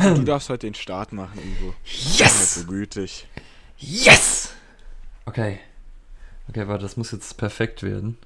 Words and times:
Du 0.00 0.22
darfst 0.22 0.48
heute 0.48 0.66
den 0.66 0.74
Start 0.74 1.12
machen, 1.12 1.38
Ivo. 1.38 1.74
Yes! 1.84 2.54
So 2.54 2.64
gütig. 2.64 3.28
Yes! 3.76 4.54
Okay. 5.26 5.60
Okay, 6.48 6.66
warte, 6.66 6.82
das 6.82 6.96
muss 6.96 7.12
jetzt 7.12 7.36
perfekt 7.36 7.82
werden. 7.82 8.16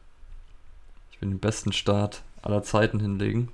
Ich 1.11 1.21
will 1.21 1.31
den 1.31 1.41
besten 1.41 1.73
Start 1.73 2.23
aller 2.43 2.63
Zeiten 2.63 3.01
hinlegen. 3.01 3.51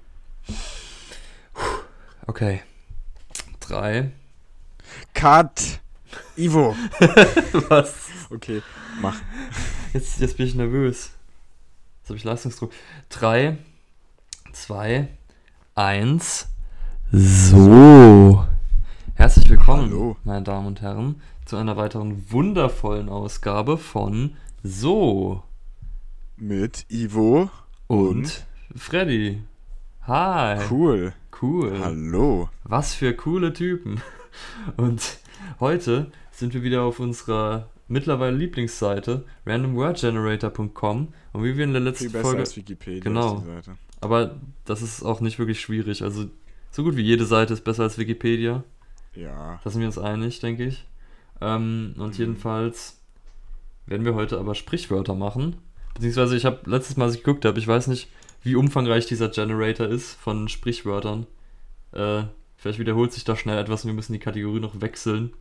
Okay. 2.27 2.63
Drei. 3.59 4.13
Cut! 5.15 5.81
Ivo! 6.37 6.77
Was? 7.71 8.09
Okay, 8.29 8.63
mach. 9.01 9.17
Jetzt, 9.95 10.21
jetzt 10.21 10.37
bin 10.37 10.47
ich 10.47 10.55
nervös. 10.55 11.13
Jetzt 12.01 12.09
habe 12.11 12.19
ich 12.19 12.25
Leistungsdruck. 12.25 12.73
Drei, 13.09 13.57
zwei, 14.53 15.09
eins. 15.75 16.49
So. 17.13 18.47
Herzlich 19.17 19.51
willkommen, 19.51 19.91
Hallo. 19.91 20.17
meine 20.23 20.45
Damen 20.45 20.69
und 20.69 20.81
Herren, 20.81 21.21
zu 21.45 21.57
einer 21.57 21.77
weiteren 21.77 22.31
wundervollen 22.31 23.09
Ausgabe 23.09 23.79
von 23.79 24.37
So 24.63 25.43
Mit 26.37 26.87
Ivo 26.89 27.51
und, 27.89 28.47
Freddy. 28.77 29.43
Hi. 30.07 30.61
Cool. 30.71 31.13
Cool. 31.43 31.81
Hallo. 31.81 32.49
Was 32.63 32.95
für 32.95 33.13
coole 33.13 33.53
Typen. 33.53 34.01
Und 34.77 35.19
heute 35.59 36.13
sind 36.31 36.55
wir 36.55 36.63
wieder 36.63 36.83
auf 36.83 37.01
unserer 37.01 37.71
mittlerweile 37.89 38.37
Lieblingsseite 38.37 39.25
randomwordgenerator.com 39.47 41.09
und 41.33 41.43
wie 41.43 41.57
wir 41.57 41.65
in 41.65 41.73
der 41.73 41.83
letzten 41.83 42.05
Viel 42.05 42.13
besser 42.13 42.25
Folge 42.25 42.41
als 42.43 42.57
Wikipedia. 42.57 43.03
Genau. 43.03 43.45
aber 44.01 44.37
das 44.65 44.81
ist 44.81 45.03
auch 45.03 45.21
nicht 45.21 45.41
wirklich 45.41 45.61
schwierig. 45.61 46.05
Also 46.05 46.27
so 46.71 46.83
gut 46.85 46.97
wie 46.97 47.03
jede 47.03 47.25
Seite 47.27 47.53
ist 47.55 47.65
besser 47.65 47.83
als 47.85 47.99
Wikipedia. 47.99 48.63
Ja. 49.15 49.61
Da 49.63 49.71
sind 49.71 49.81
wir 49.81 49.89
uns 49.89 49.99
einig, 49.99 50.41
denke 50.41 50.65
ich. 50.67 50.85
Ähm, 51.41 51.95
und 51.99 52.11
Mhm. 52.15 52.25
jedenfalls 52.25 52.99
werden 53.87 54.05
wir 54.05 54.15
heute 54.15 54.39
aber 54.39 54.55
Sprichwörter 54.55 55.15
machen. 55.15 55.57
Beziehungsweise 55.95 56.37
ich 56.37 56.45
habe 56.45 56.61
letztes 56.71 56.97
Mal, 56.97 57.07
als 57.07 57.15
ich 57.17 57.25
geguckt 57.25 57.45
habe, 57.45 57.59
ich 57.59 57.67
weiß 57.67 57.89
nicht, 57.89 58.09
wie 58.43 58.55
umfangreich 58.55 59.07
dieser 59.07 59.29
Generator 59.29 59.87
ist 59.89 60.15
von 60.15 60.49
Sprichwörtern. 60.49 61.27
Äh, 61.93 62.23
vielleicht 62.57 62.79
wiederholt 62.79 63.13
sich 63.13 63.25
da 63.25 63.37
schnell 63.37 63.59
etwas 63.59 63.85
und 63.85 63.89
wir 63.89 63.95
müssen 63.95 64.13
die 64.13 64.19
Kategorie 64.19 64.61
noch 64.61 64.81
wechseln. 64.81 65.33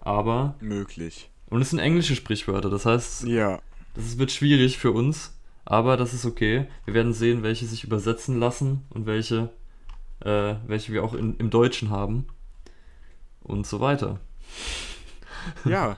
Aber, 0.00 0.54
Möglich. 0.60 1.28
und 1.48 1.62
es 1.62 1.70
sind 1.70 1.78
englische 1.78 2.14
Sprichwörter, 2.16 2.70
das 2.70 2.86
heißt, 2.86 3.24
Ja. 3.26 3.60
das 3.94 4.18
wird 4.18 4.30
schwierig 4.32 4.78
für 4.78 4.92
uns, 4.92 5.32
aber 5.64 5.96
das 5.96 6.14
ist 6.14 6.24
okay. 6.26 6.66
Wir 6.84 6.94
werden 6.94 7.12
sehen, 7.12 7.42
welche 7.42 7.66
sich 7.66 7.84
übersetzen 7.84 8.38
lassen 8.38 8.82
und 8.90 9.06
welche, 9.06 9.50
äh, 10.20 10.54
welche 10.66 10.92
wir 10.92 11.04
auch 11.04 11.14
in, 11.14 11.36
im 11.36 11.50
Deutschen 11.50 11.90
haben. 11.90 12.26
Und 13.42 13.66
so 13.66 13.80
weiter. 13.80 14.20
Ja. 15.64 15.96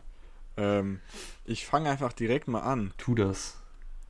ähm, 0.59 1.01
ich 1.47 1.65
fange 1.65 1.89
einfach 1.89 2.13
direkt 2.13 2.49
mal 2.49 2.61
an. 2.61 2.93
Tu 2.99 3.15
das. 3.15 3.57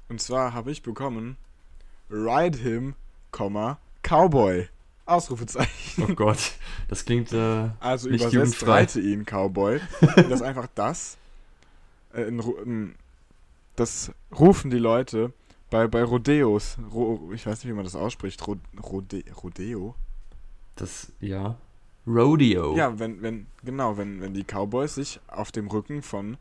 Und 0.08 0.20
zwar 0.20 0.52
habe 0.52 0.72
ich 0.72 0.82
bekommen 0.82 1.36
Ride 2.10 2.58
him, 2.58 2.94
Cowboy. 4.02 4.68
Ausrufezeichen. 5.06 6.02
Oh 6.02 6.14
Gott, 6.14 6.52
das 6.88 7.04
klingt 7.04 7.32
äh, 7.32 7.68
Also 7.80 8.10
Nicht 8.10 8.32
übersetzt 8.32 8.66
reite 8.66 9.00
ihn, 9.00 9.24
Cowboy. 9.24 9.80
das 10.00 10.26
ist 10.26 10.42
einfach 10.42 10.66
das. 10.74 11.16
Äh, 12.12 12.22
in, 12.22 12.40
in, 12.40 12.94
das 13.76 14.12
rufen 14.36 14.70
die 14.70 14.78
Leute 14.78 15.32
bei, 15.70 15.86
bei 15.86 16.02
Rodeos. 16.02 16.76
Ro, 16.92 17.30
ich 17.34 17.46
weiß 17.46 17.58
nicht, 17.64 17.68
wie 17.70 17.76
man 17.76 17.84
das 17.84 17.94
ausspricht. 17.96 18.46
Ro, 18.46 18.56
Rode, 18.82 19.22
Rodeo? 19.42 19.94
das, 20.76 21.12
ja. 21.20 21.56
Rodeo. 22.06 22.76
Ja, 22.76 22.98
wenn, 22.98 23.20
wenn, 23.20 23.46
genau, 23.64 23.96
wenn, 23.98 24.20
wenn 24.20 24.32
die 24.32 24.44
Cowboys 24.44 24.94
sich 24.94 25.20
auf 25.26 25.50
dem 25.52 25.66
Rücken 25.68 26.02
von 26.02 26.36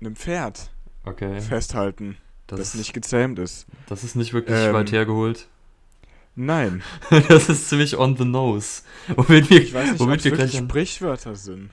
einem 0.00 0.16
Pferd 0.16 0.70
Okay. 1.04 1.40
festhalten, 1.40 2.16
Das, 2.48 2.58
das 2.60 2.74
nicht 2.74 2.92
gezähmt 2.92 3.38
ist. 3.38 3.66
das 3.86 4.04
ist 4.04 4.14
nicht 4.16 4.32
wirklich 4.34 4.56
Ähm, 4.58 4.74
weit 4.74 4.92
hergeholt. 4.92 5.48
Nein. 6.34 6.82
das 7.28 7.48
ist 7.48 7.68
ziemlich 7.68 7.96
on 7.98 8.16
the 8.16 8.24
nose. 8.24 8.82
Womit 9.16 9.50
wir, 9.50 9.62
Ich 9.62 9.72
weiß 9.74 9.92
nicht, 9.92 10.00
womit 10.00 10.24
wir 10.24 10.32
gleich 10.32 10.56
Sprichwörter 10.56 11.34
sind. 11.34 11.70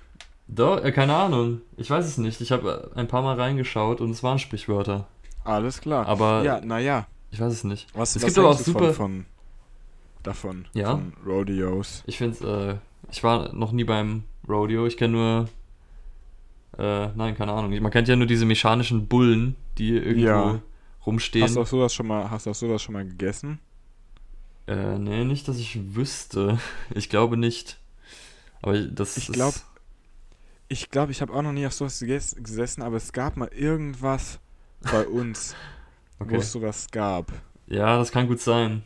Doch, 0.47 0.83
äh, 0.83 0.91
keine 0.91 1.16
Ahnung. 1.16 1.61
Ich 1.77 1.89
weiß 1.89 2.06
es 2.06 2.17
nicht. 2.17 2.41
Ich 2.41 2.51
habe 2.51 2.91
ein 2.95 3.07
paar 3.07 3.21
Mal 3.21 3.35
reingeschaut 3.39 4.01
und 4.01 4.09
es 4.11 4.23
waren 4.23 4.39
Sprichwörter. 4.39 5.07
Alles 5.44 5.81
klar. 5.81 6.05
Aber 6.07 6.44
ja, 6.44 6.61
naja. 6.61 7.07
ich 7.31 7.39
weiß 7.39 7.51
es 7.53 7.63
nicht. 7.63 7.88
Was, 7.95 8.16
Es 8.16 8.22
was 8.22 8.27
gibt 8.27 8.38
aber 8.39 8.50
auch 8.50 8.59
super- 8.59 8.94
Von, 8.94 8.94
von, 8.94 9.25
davon. 10.23 10.66
Ja? 10.73 10.91
Von 10.91 11.13
Rodeos. 11.25 12.03
Ich 12.05 12.17
finde, 12.17 12.79
äh, 12.81 13.11
ich 13.11 13.23
war 13.23 13.53
noch 13.53 13.72
nie 13.72 13.83
beim 13.83 14.23
Rodeo. 14.47 14.85
Ich 14.85 14.97
kenne 14.97 15.13
nur, 15.13 15.50
äh, 16.77 17.07
nein, 17.16 17.35
keine 17.35 17.51
Ahnung. 17.53 17.77
Man 17.81 17.91
kennt 17.91 18.07
ja 18.07 18.16
nur 18.16 18.27
diese 18.27 18.45
mechanischen 18.45 19.07
Bullen, 19.07 19.55
die 19.77 19.91
irgendwo 19.95 20.27
Ja. 20.27 20.61
rumstehen. 21.05 21.44
Hast 21.45 21.56
du 21.56 21.61
auch 21.61 21.67
sowas 21.67 21.94
schon 21.94 22.07
mal, 22.07 22.29
hast 22.29 22.45
du 22.45 22.51
auch 22.51 22.56
sowas 22.56 22.81
schon 22.81 22.94
mal 22.94 23.06
gegessen? 23.06 23.59
Äh, 24.67 25.00
nee, 25.00 25.23
nicht, 25.23 25.47
dass 25.47 25.57
ich 25.57 25.95
wüsste. 25.95 26.59
Ich 26.94 27.09
glaube 27.09 27.38
nicht. 27.38 27.79
Aber 28.61 28.77
das 28.79 29.17
Ich 29.17 29.29
ist- 29.29 29.33
glaub, 29.35 29.53
Ich 30.71 30.91
glaube, 30.91 31.11
ich 31.11 31.21
habe 31.23 31.33
auch 31.33 31.41
noch 31.41 31.51
nie 31.53 31.66
auf 31.66 31.73
sowas 31.73 32.00
gesessen, 32.00 32.83
aber 32.83 32.97
es 32.97 33.11
gab 33.11 33.38
mal 33.38 33.47
irgendwas 33.47 34.39
bei 34.81 35.06
uns, 35.07 35.56
wo 36.19 36.25
Okay. 36.25 36.35
es 36.38 36.51
sowas 36.51 36.88
gab. 36.91 37.31
Ja, 37.67 37.97
das 37.97 38.12
kann 38.12 38.28
gut 38.28 38.40
sein. 38.40 38.84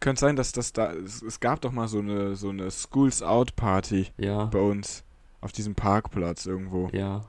Könnte 0.00 0.20
sein, 0.20 0.36
dass 0.36 0.52
das 0.52 0.72
da. 0.72 0.92
Es, 0.92 1.40
gab 1.40 1.60
doch 1.60 1.72
mal 1.72 1.88
so 1.88 1.98
eine 1.98 2.34
so 2.36 2.48
eine 2.48 2.70
Schools 2.70 3.22
Out 3.22 3.54
Party 3.56 4.06
Ja, 4.16 4.44
bei 4.46 4.58
uns 4.60 5.04
auf 5.42 5.52
diesem 5.52 5.74
Parkplatz 5.74 6.46
irgendwo. 6.46 6.88
ja. 6.92 7.22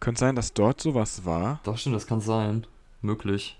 Könnte 0.00 0.18
sein, 0.20 0.34
dass 0.34 0.52
dort 0.52 0.80
sowas 0.80 1.24
war. 1.24 1.60
Doch, 1.62 1.78
stimmt, 1.78 1.94
das 1.94 2.06
kann 2.08 2.20
sein. 2.20 2.66
Möglich. 3.02 3.56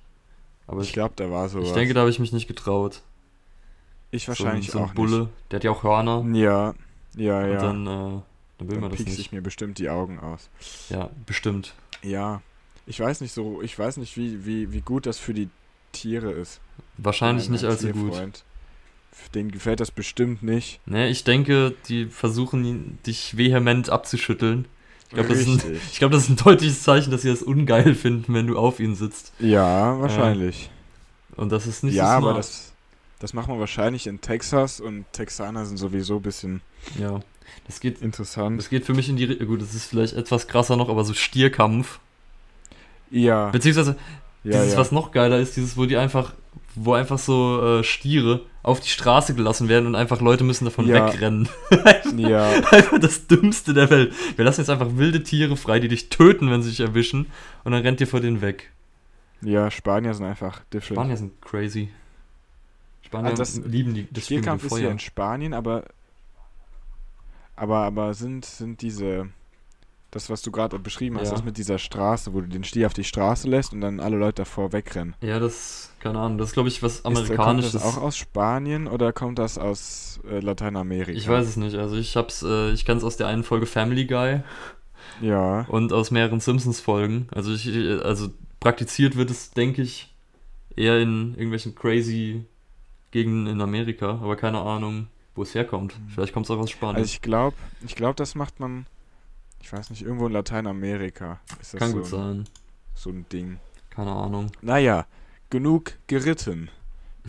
Aber 0.66 0.80
Ich 0.80 0.88
ich, 0.88 0.92
glaube, 0.92 1.12
da 1.14 1.30
war 1.30 1.48
sowas. 1.48 1.68
ich 1.68 1.74
denke, 1.74 1.94
da 1.94 2.00
habe 2.00 2.10
ich 2.10 2.18
mich 2.18 2.32
nicht 2.32 2.48
getraut. 2.48 3.02
ich 4.10 4.26
wahrscheinlich 4.28 4.70
so, 4.70 4.78
ein- 4.78 4.82
so 4.82 4.84
auch 4.86 4.90
ein 4.90 4.94
Bulle, 4.96 5.28
der 5.50 5.58
hat 5.58 5.64
ja 5.64 5.70
auch 5.70 5.82
Hörner. 5.84 6.22
nicht. 6.24 6.40
Ja, 6.42 6.74
ja, 7.16 7.38
Und 7.42 7.50
ja. 7.52 7.60
dann, 7.60 7.86
äh, 7.86 7.88
dann 7.88 8.22
will 8.58 8.68
Dann 8.68 8.80
man 8.80 8.90
das 8.90 9.00
nicht. 9.00 9.18
ich 9.18 9.30
mir 9.32 9.40
bestimmt 9.42 9.78
die 9.78 9.88
Augen 9.88 10.18
aus. 10.18 10.48
Ja, 10.88 11.10
bestimmt. 11.26 11.74
Ja, 12.02 12.42
ich 12.86 12.98
weiß 13.00 13.20
nicht 13.20 13.32
so, 13.32 13.62
ich 13.62 13.78
weiß 13.78 13.96
nicht, 13.98 14.16
wie, 14.16 14.44
wie, 14.46 14.72
wie 14.72 14.80
gut 14.80 15.06
das 15.06 15.18
für 15.18 15.34
die 15.34 15.48
Tiere 15.92 16.30
ist. 16.32 16.60
Wahrscheinlich 16.96 17.48
nicht 17.48 17.64
allzu 17.64 17.88
gut. 17.88 18.12
Tierfreund. 18.12 18.44
Den 19.34 19.50
gefällt 19.52 19.80
das 19.80 19.90
bestimmt 19.90 20.42
nicht. 20.42 20.80
Ne, 20.86 21.08
ich 21.08 21.22
denke, 21.24 21.74
die 21.88 22.06
versuchen 22.06 22.98
dich 23.06 23.36
vehement 23.36 23.90
abzuschütteln. 23.90 24.64
Ich 25.10 25.14
glaube, 25.14 25.28
das, 25.34 25.46
ein- 25.46 25.80
ich 25.92 25.98
glaub, 25.98 26.10
das 26.12 26.22
ist 26.24 26.28
ein 26.30 26.36
deutliches 26.36 26.82
Zeichen, 26.82 27.10
dass 27.10 27.20
sie 27.22 27.28
das 27.28 27.42
ungeil 27.42 27.94
finden, 27.94 28.32
wenn 28.32 28.46
du 28.46 28.56
auf 28.58 28.80
ihnen 28.80 28.94
sitzt. 28.94 29.32
Ja, 29.38 30.00
wahrscheinlich. 30.00 30.70
Und 31.36 31.52
das 31.52 31.66
ist 31.66 31.84
nicht 31.84 31.94
ja, 31.94 32.06
so 32.06 32.12
aber 32.12 32.22
smart. 32.32 32.38
das, 32.38 32.72
das 33.18 33.34
macht 33.34 33.48
man 33.48 33.58
wahrscheinlich 33.60 34.06
in 34.06 34.22
Texas 34.22 34.80
und 34.80 35.04
Texaner 35.12 35.66
sind 35.66 35.76
sowieso 35.76 36.16
ein 36.16 36.22
bisschen 36.22 36.62
Ja, 36.98 37.20
das 37.66 37.80
geht, 37.80 38.00
interessant. 38.00 38.58
das 38.58 38.70
geht 38.70 38.86
für 38.86 38.94
mich 38.94 39.10
in 39.10 39.16
die... 39.16 39.26
Gut, 39.36 39.60
das 39.60 39.74
ist 39.74 39.84
vielleicht 39.84 40.14
etwas 40.14 40.48
krasser 40.48 40.76
noch, 40.76 40.88
aber 40.88 41.04
so 41.04 41.12
Stierkampf. 41.12 42.00
Ja, 43.12 43.50
Beziehungsweise, 43.50 43.96
ja, 44.42 44.52
dieses, 44.60 44.72
ja. 44.72 44.78
was 44.80 44.90
noch 44.90 45.12
geiler 45.12 45.38
ist, 45.38 45.56
dieses, 45.56 45.76
wo 45.76 45.86
die 45.86 45.96
einfach... 45.96 46.32
Wo 46.74 46.94
einfach 46.94 47.18
so 47.18 47.80
äh, 47.80 47.84
Stiere 47.84 48.40
auf 48.62 48.80
die 48.80 48.88
Straße 48.88 49.34
gelassen 49.34 49.68
werden 49.68 49.86
und 49.86 49.94
einfach 49.94 50.22
Leute 50.22 50.42
müssen 50.42 50.64
davon 50.64 50.88
Ja. 50.88 51.06
wegrennen. 51.12 51.46
ja, 52.16 52.48
Einfach 52.70 52.98
das 52.98 53.26
Dümmste 53.26 53.74
der 53.74 53.90
Welt. 53.90 54.14
Wir 54.36 54.44
lassen 54.46 54.62
jetzt 54.62 54.70
einfach 54.70 54.88
wilde 54.96 55.22
Tiere 55.22 55.58
frei, 55.58 55.80
die 55.80 55.88
dich 55.88 56.08
töten, 56.08 56.50
wenn 56.50 56.62
sie 56.62 56.70
dich 56.70 56.80
erwischen. 56.80 57.26
Und 57.64 57.72
dann 57.72 57.82
rennt 57.82 58.00
ihr 58.00 58.06
vor 58.06 58.20
denen 58.20 58.40
weg. 58.40 58.70
ja, 59.42 59.70
Spanier 59.70 60.14
sind 60.14 60.24
einfach 60.24 60.60
different. 60.72 60.96
Spanier 60.98 61.16
sind 61.18 61.42
crazy. 61.42 61.90
Spanier 63.02 63.32
Ah, 63.32 63.34
das- 63.34 63.58
lieben 63.58 63.92
die 63.92 64.08
das 64.10 64.28
fliegende 64.28 64.64
ist 64.66 64.74
hier 64.78 64.90
in 64.90 64.98
Spanien, 64.98 65.52
aber 65.52 65.84
aber 67.54 67.80
aber 67.84 68.14
sind 68.14 68.46
sind 68.46 68.80
diese 68.80 69.28
das 70.12 70.30
was 70.30 70.42
du 70.42 70.52
gerade 70.52 70.78
beschrieben 70.78 71.18
hast, 71.18 71.28
Ja. 71.28 71.34
das 71.34 71.44
mit 71.44 71.56
dieser 71.58 71.78
Straße, 71.78 72.32
wo 72.32 72.40
du 72.40 72.46
den 72.46 72.62
Stier 72.62 72.86
auf 72.86 72.92
die 72.94 73.02
Straße 73.02 73.48
lässt 73.48 73.72
und 73.72 73.80
dann 73.80 73.98
alle 73.98 74.16
Leute 74.16 74.42
davor 74.42 74.72
wegrennen. 74.72 75.14
Ja, 75.20 75.40
das, 75.40 75.92
keine 75.98 76.20
Ahnung, 76.20 76.38
das 76.38 76.48
ist 76.50 76.52
glaube 76.54 76.68
ich 76.68 76.82
was 76.82 76.96
Ist, 76.96 77.02
kommt 77.02 77.16
Amerikanisches. 77.18 77.72
das 77.72 77.82
auch 77.82 77.96
aus 78.00 78.16
Spanien 78.16 78.86
oder 78.86 79.12
kommt 79.12 79.38
das 79.40 79.58
aus 79.58 80.20
äh, 80.30 80.38
Lateinamerika? 80.38 81.10
ich 81.12 81.26
weiß 81.28 81.46
es 81.48 81.56
nicht. 81.56 81.76
Also 81.76 81.96
ich 81.96 82.14
hab's, 82.16 82.42
äh, 82.42 82.70
ich 82.70 82.84
kann 82.84 82.98
es 82.98 83.04
aus 83.04 83.16
der 83.16 83.26
einen 83.26 83.42
Folge 83.42 83.66
Family 83.66 84.04
Guy 84.06 84.42
Ja. 85.20 85.62
und 85.68 85.92
aus 85.92 86.10
mehreren 86.10 86.40
Simpsons-Folgen. 86.40 87.28
Also 87.32 87.52
ich, 87.52 87.68
also 88.04 88.28
praktiziert 88.60 89.16
wird 89.16 89.30
es, 89.30 89.50
denke 89.50 89.82
ich, 89.82 90.14
eher 90.76 91.00
in 91.00 91.32
irgendwelchen 91.34 91.74
crazy 91.74 92.44
Gegenden 93.10 93.46
in 93.46 93.60
Amerika, 93.60 94.10
aber 94.22 94.36
keine 94.36 94.60
Ahnung, 94.60 95.08
wo 95.34 95.42
es 95.42 95.54
herkommt. 95.54 95.94
Vielleicht 96.14 96.32
kommt 96.32 96.46
es 96.46 96.50
auch 96.50 96.58
aus 96.58 96.70
Spanien. 96.70 96.96
Also 96.96 97.08
ich 97.10 97.20
glaube, 97.20 97.56
ich 97.86 97.94
glaube, 97.94 98.14
das 98.14 98.34
macht 98.34 98.58
man, 98.60 98.86
ich 99.62 99.72
weiß 99.72 99.90
nicht, 99.90 100.02
irgendwo 100.02 100.26
in 100.26 100.32
Lateinamerika 100.32 101.40
ist 101.60 101.74
das 101.74 101.78
kann 101.80 101.90
so, 101.92 101.96
gut 101.98 102.04
ein, 102.06 102.10
sein. 102.10 102.44
so 102.94 103.10
ein 103.10 103.26
Ding. 103.32 103.58
Keine 103.90 104.12
Ahnung. 104.12 104.50
Naja, 104.60 105.06
genug 105.50 105.92
geritten. 106.06 106.68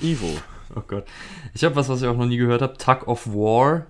Ivo. 0.02 0.28
Oh 0.76 0.82
Gott. 0.88 1.06
Ich 1.54 1.64
habe 1.64 1.76
was, 1.76 1.88
was 1.88 2.02
ich 2.02 2.08
auch 2.08 2.18
noch 2.18 2.26
nie 2.26 2.38
gehört 2.38 2.64
habe. 2.64 2.76
Tug 2.78 3.08
of 3.08 3.28
War. 3.28 3.86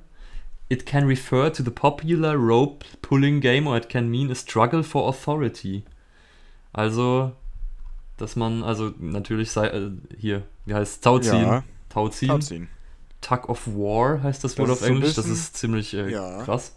It 0.68 0.86
can 0.86 1.06
refer 1.07 1.54
to 1.54 1.63
the 1.63 1.69
popular 1.69 2.36
rope 2.36 2.84
pulling 3.01 3.40
game 3.40 3.68
or 3.68 3.78
it 3.78 3.88
can 3.88 4.10
mean 4.10 4.30
a 4.30 4.36
struggle 4.36 4.84
for 4.84 5.07
authority. 5.07 5.84
Also, 6.74 7.31
dass 8.18 8.36
man, 8.36 8.63
also 8.63 8.92
natürlich 9.00 9.51
sei, 9.51 9.68
äh, 9.68 9.92
hier, 10.18 10.44
wie 10.66 10.74
heißt 10.74 11.01
Tauziehen? 11.01 11.42
Ja, 11.44 11.63
Tauziehen. 11.88 12.30
Tauziehen. 12.30 12.68
Tug 13.22 13.48
of 13.48 13.66
War 13.68 14.22
heißt 14.22 14.44
das 14.44 14.57
wohl 14.57 14.68
Das 14.68 14.80
auf 14.81 14.86
so 14.88 14.92
Englisch. 14.94 15.13
Das 15.16 15.24
bisschen- 15.24 15.34
ist 15.34 15.56
ziemlich 15.56 15.94
äh, 15.94 16.12
Ja. 16.12 16.44
krass. 16.44 16.75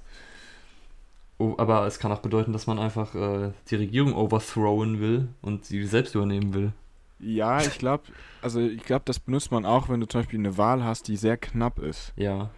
Oh, 1.38 1.54
aber 1.58 1.86
es 1.86 1.98
kann 1.98 2.12
auch 2.12 2.20
bedeuten, 2.20 2.52
dass 2.52 2.66
man 2.66 2.78
einfach 2.78 3.14
äh, 3.14 3.52
die 3.68 3.76
Regierung 3.76 4.14
overthrowen 4.14 5.00
will 5.00 5.28
und 5.42 5.66
sie 5.66 5.84
selbst 5.84 6.14
übernehmen 6.14 6.54
will. 6.54 6.72
Ja, 7.18 7.60
ich 7.60 7.78
glaube, 7.78 8.04
also 8.42 8.60
ich 8.60 8.82
glaube, 8.84 9.02
das 9.06 9.18
benutzt 9.18 9.50
man 9.50 9.64
auch, 9.66 9.88
wenn 9.88 10.00
du 10.00 10.06
zum 10.06 10.20
Beispiel 10.20 10.38
eine 10.38 10.56
Wahl 10.58 10.84
hast, 10.84 11.08
die 11.08 11.16
sehr 11.16 11.36
knapp 11.36 11.78
ist 11.78 12.12
Ja, 12.16 12.50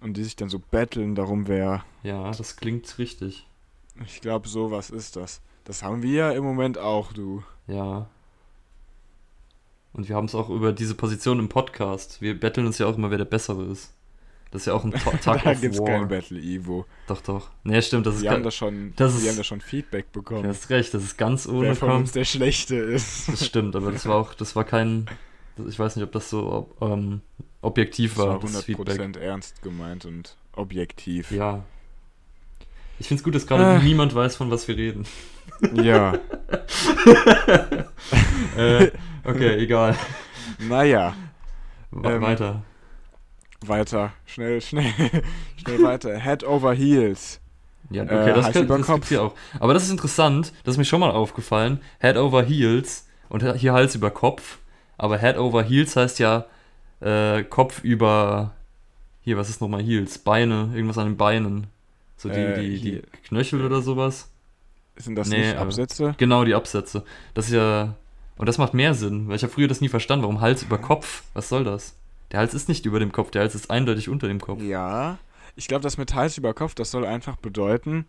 und 0.00 0.16
die 0.16 0.24
sich 0.24 0.36
dann 0.36 0.48
so 0.48 0.58
betteln 0.58 1.14
darum, 1.14 1.48
wer. 1.48 1.84
ja, 2.02 2.30
das 2.30 2.56
klingt 2.56 2.98
richtig. 2.98 3.46
Ich 4.04 4.20
glaube, 4.20 4.48
sowas 4.48 4.90
ist 4.90 5.16
das. 5.16 5.40
Das 5.64 5.82
haben 5.82 6.02
wir 6.02 6.12
ja 6.12 6.30
im 6.32 6.44
Moment 6.44 6.76
auch, 6.78 7.12
du. 7.12 7.42
Ja. 7.68 8.06
Und 9.92 10.08
wir 10.08 10.16
haben 10.16 10.24
es 10.26 10.34
auch 10.34 10.50
über 10.50 10.72
diese 10.72 10.94
Position 10.96 11.38
im 11.38 11.48
Podcast. 11.48 12.20
Wir 12.20 12.38
betteln 12.38 12.66
uns 12.66 12.78
ja 12.78 12.86
auch 12.86 12.96
immer, 12.96 13.10
wer 13.10 13.18
der 13.18 13.24
Bessere 13.24 13.62
ist. 13.64 13.94
Das 14.54 14.62
ist 14.62 14.66
ja 14.66 14.74
auch 14.74 14.84
ein 14.84 14.92
Ta- 14.92 15.10
Tug 15.34 15.42
da 15.42 15.54
gibt's 15.54 15.80
War. 15.80 15.86
kein 15.86 16.06
Battle, 16.06 16.38
Ivo. 16.38 16.86
Doch, 17.08 17.20
doch. 17.22 17.50
Nee, 17.64 17.82
stimmt, 17.82 18.06
das 18.06 18.14
ist 18.14 18.22
Wir 18.22 18.30
haben 18.30 18.44
da 18.44 18.52
schon, 18.52 18.92
das 18.94 19.16
ist- 19.16 19.28
haben 19.28 19.36
da 19.36 19.42
schon 19.42 19.60
Feedback 19.60 20.12
Du 20.12 20.20
bekommen, 20.22 20.46
hast 20.46 20.70
recht, 20.70 20.94
das 20.94 21.02
ist 21.02 21.18
ganz 21.18 21.48
ohne 21.48 21.62
wer 21.68 21.74
von 21.74 21.90
uns 21.90 22.12
der 22.12 22.24
Schlechte 22.24 22.76
ist. 22.76 23.28
Das 23.28 23.44
stimmt, 23.44 23.74
aber 23.74 23.90
das 23.90 24.06
war 24.06 24.14
auch, 24.14 24.32
das 24.32 24.54
war 24.54 24.62
kein. 24.62 25.06
Ich 25.68 25.76
weiß 25.76 25.96
nicht, 25.96 26.04
ob 26.04 26.12
das 26.12 26.30
so 26.30 26.70
ähm, 26.80 27.20
objektiv 27.62 28.14
Das 28.14 28.18
war, 28.26 28.28
war 28.44 28.48
das 28.48 28.62
Feedback. 28.62 29.00
100% 29.00 29.18
ernst 29.18 29.60
gemeint 29.62 30.04
und 30.04 30.36
objektiv. 30.54 31.32
Ja. 31.32 31.64
Ich 33.00 33.08
finde 33.08 33.18
es 33.20 33.24
gut, 33.24 33.34
dass 33.34 33.48
gerade 33.48 33.64
Ah. 33.64 33.78
niemand 33.80 34.14
weiß, 34.14 34.36
von 34.36 34.52
was 34.52 34.68
wir 34.68 34.76
reden. 34.76 35.04
Ja. 35.82 36.12
äh, 38.56 38.90
okay, 39.24 39.56
egal. 39.58 39.96
Naja, 40.60 41.14
Ähm, 41.92 42.22
Weiter. 42.22 42.62
Weiter. 43.68 44.12
Schnell, 44.26 44.60
schnell, 44.60 44.92
schnell 45.56 45.82
weiter. 45.82 46.18
Head 46.18 46.44
over 46.44 46.72
heels. 46.74 47.40
Ja, 47.90 48.02
äh, 48.04 48.06
okay, 48.06 48.32
das, 48.34 48.44
Hals 48.46 48.54
kann, 48.54 48.66
das 48.68 48.86
Kopf. 48.86 49.08
hier 49.08 49.22
auch. 49.22 49.34
Aber 49.60 49.74
das 49.74 49.84
ist 49.84 49.90
interessant, 49.90 50.52
das 50.64 50.74
ist 50.74 50.78
mir 50.78 50.84
schon 50.84 51.00
mal 51.00 51.10
aufgefallen. 51.10 51.80
Head 52.00 52.16
over 52.16 52.42
Heels 52.42 53.06
und 53.28 53.42
hier 53.58 53.72
Hals 53.72 53.94
über 53.94 54.10
Kopf. 54.10 54.58
Aber 54.96 55.18
Head 55.18 55.36
over 55.36 55.62
Heels 55.62 55.94
heißt 55.96 56.18
ja 56.18 56.46
äh, 57.00 57.42
Kopf 57.44 57.82
über. 57.84 58.52
Hier, 59.22 59.36
was 59.38 59.48
ist 59.48 59.60
nochmal 59.60 59.82
Heels? 59.82 60.18
Beine, 60.18 60.70
irgendwas 60.74 60.98
an 60.98 61.06
den 61.08 61.16
Beinen. 61.16 61.66
So 62.16 62.28
die, 62.28 62.34
Äh, 62.36 62.60
die, 62.60 62.80
die. 62.80 63.02
Knöchel 63.26 63.64
oder 63.64 63.80
sowas. 63.82 64.30
Sind 64.96 65.16
das 65.16 65.28
Nee, 65.28 65.38
nicht 65.38 65.56
aber- 65.56 65.62
Absätze? 65.66 66.14
Genau, 66.18 66.44
die 66.44 66.54
Absätze. 66.54 67.04
Das 67.34 67.46
ist 67.46 67.52
ja. 67.54 67.94
Und 68.36 68.46
das 68.48 68.58
macht 68.58 68.74
mehr 68.74 68.94
Sinn, 68.94 69.28
weil 69.28 69.36
ich 69.36 69.42
habe 69.42 69.52
früher 69.52 69.68
das 69.68 69.80
nie 69.80 69.88
verstanden. 69.88 70.22
Warum 70.24 70.40
Hals 70.40 70.62
über 70.62 70.78
Kopf? 70.78 71.22
Was 71.34 71.48
soll 71.48 71.64
das? 71.64 71.96
Der 72.32 72.40
Hals 72.40 72.54
ist 72.54 72.68
nicht 72.68 72.84
über 72.86 72.98
dem 72.98 73.12
Kopf, 73.12 73.30
der 73.30 73.42
Hals 73.42 73.54
ist 73.54 73.70
eindeutig 73.70 74.08
unter 74.08 74.26
dem 74.28 74.40
Kopf. 74.40 74.60
Ja. 74.62 75.18
Ich 75.56 75.68
glaube, 75.68 75.82
das 75.82 75.98
mit 75.98 76.14
Hals 76.14 76.36
über 76.38 76.52
Kopf, 76.54 76.74
das 76.74 76.90
soll 76.90 77.04
einfach 77.06 77.36
bedeuten, 77.36 78.06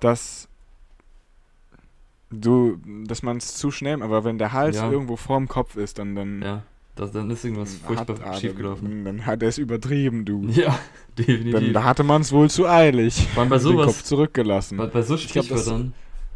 dass 0.00 0.48
du, 2.30 2.78
dass 3.06 3.22
man 3.22 3.38
es 3.38 3.54
zu 3.56 3.70
schnell, 3.70 4.02
aber 4.02 4.24
wenn 4.24 4.38
der 4.38 4.52
Hals 4.52 4.76
Ja. 4.76 4.90
irgendwo 4.90 5.16
vorm 5.16 5.48
Kopf 5.48 5.76
ist, 5.76 5.98
dann 5.98 6.14
dann 6.14 6.42
Ja, 6.42 6.62
das, 6.94 7.12
dann 7.12 7.30
ist 7.30 7.44
irgendwas 7.44 7.74
hat, 7.74 8.06
furchtbar 8.06 8.16
ah, 8.26 8.34
schiefgelaufen. 8.34 8.88
Dann, 8.88 9.04
dann 9.18 9.26
hat 9.26 9.42
er 9.42 9.48
es 9.48 9.58
übertrieben, 9.58 10.24
du. 10.24 10.44
Ja, 10.48 10.78
Dann 11.16 11.26
definitiv. 11.26 11.72
da 11.72 11.84
hatte 11.84 12.04
man 12.04 12.22
es 12.22 12.32
wohl 12.32 12.50
zu 12.50 12.66
eilig. 12.68 13.26
Vor 13.34 13.42
allem 13.42 13.50
bei 13.50 13.58
Den 13.58 13.64
Kopf 13.76 13.82
sowas, 13.84 14.04
zurückgelassen. 14.04 14.76
bei, 14.78 14.86
bei 14.86 15.02
so 15.02 15.14
Ich 15.14 15.28
glaub, 15.28 15.44
Sprichwörtern, 15.46 15.94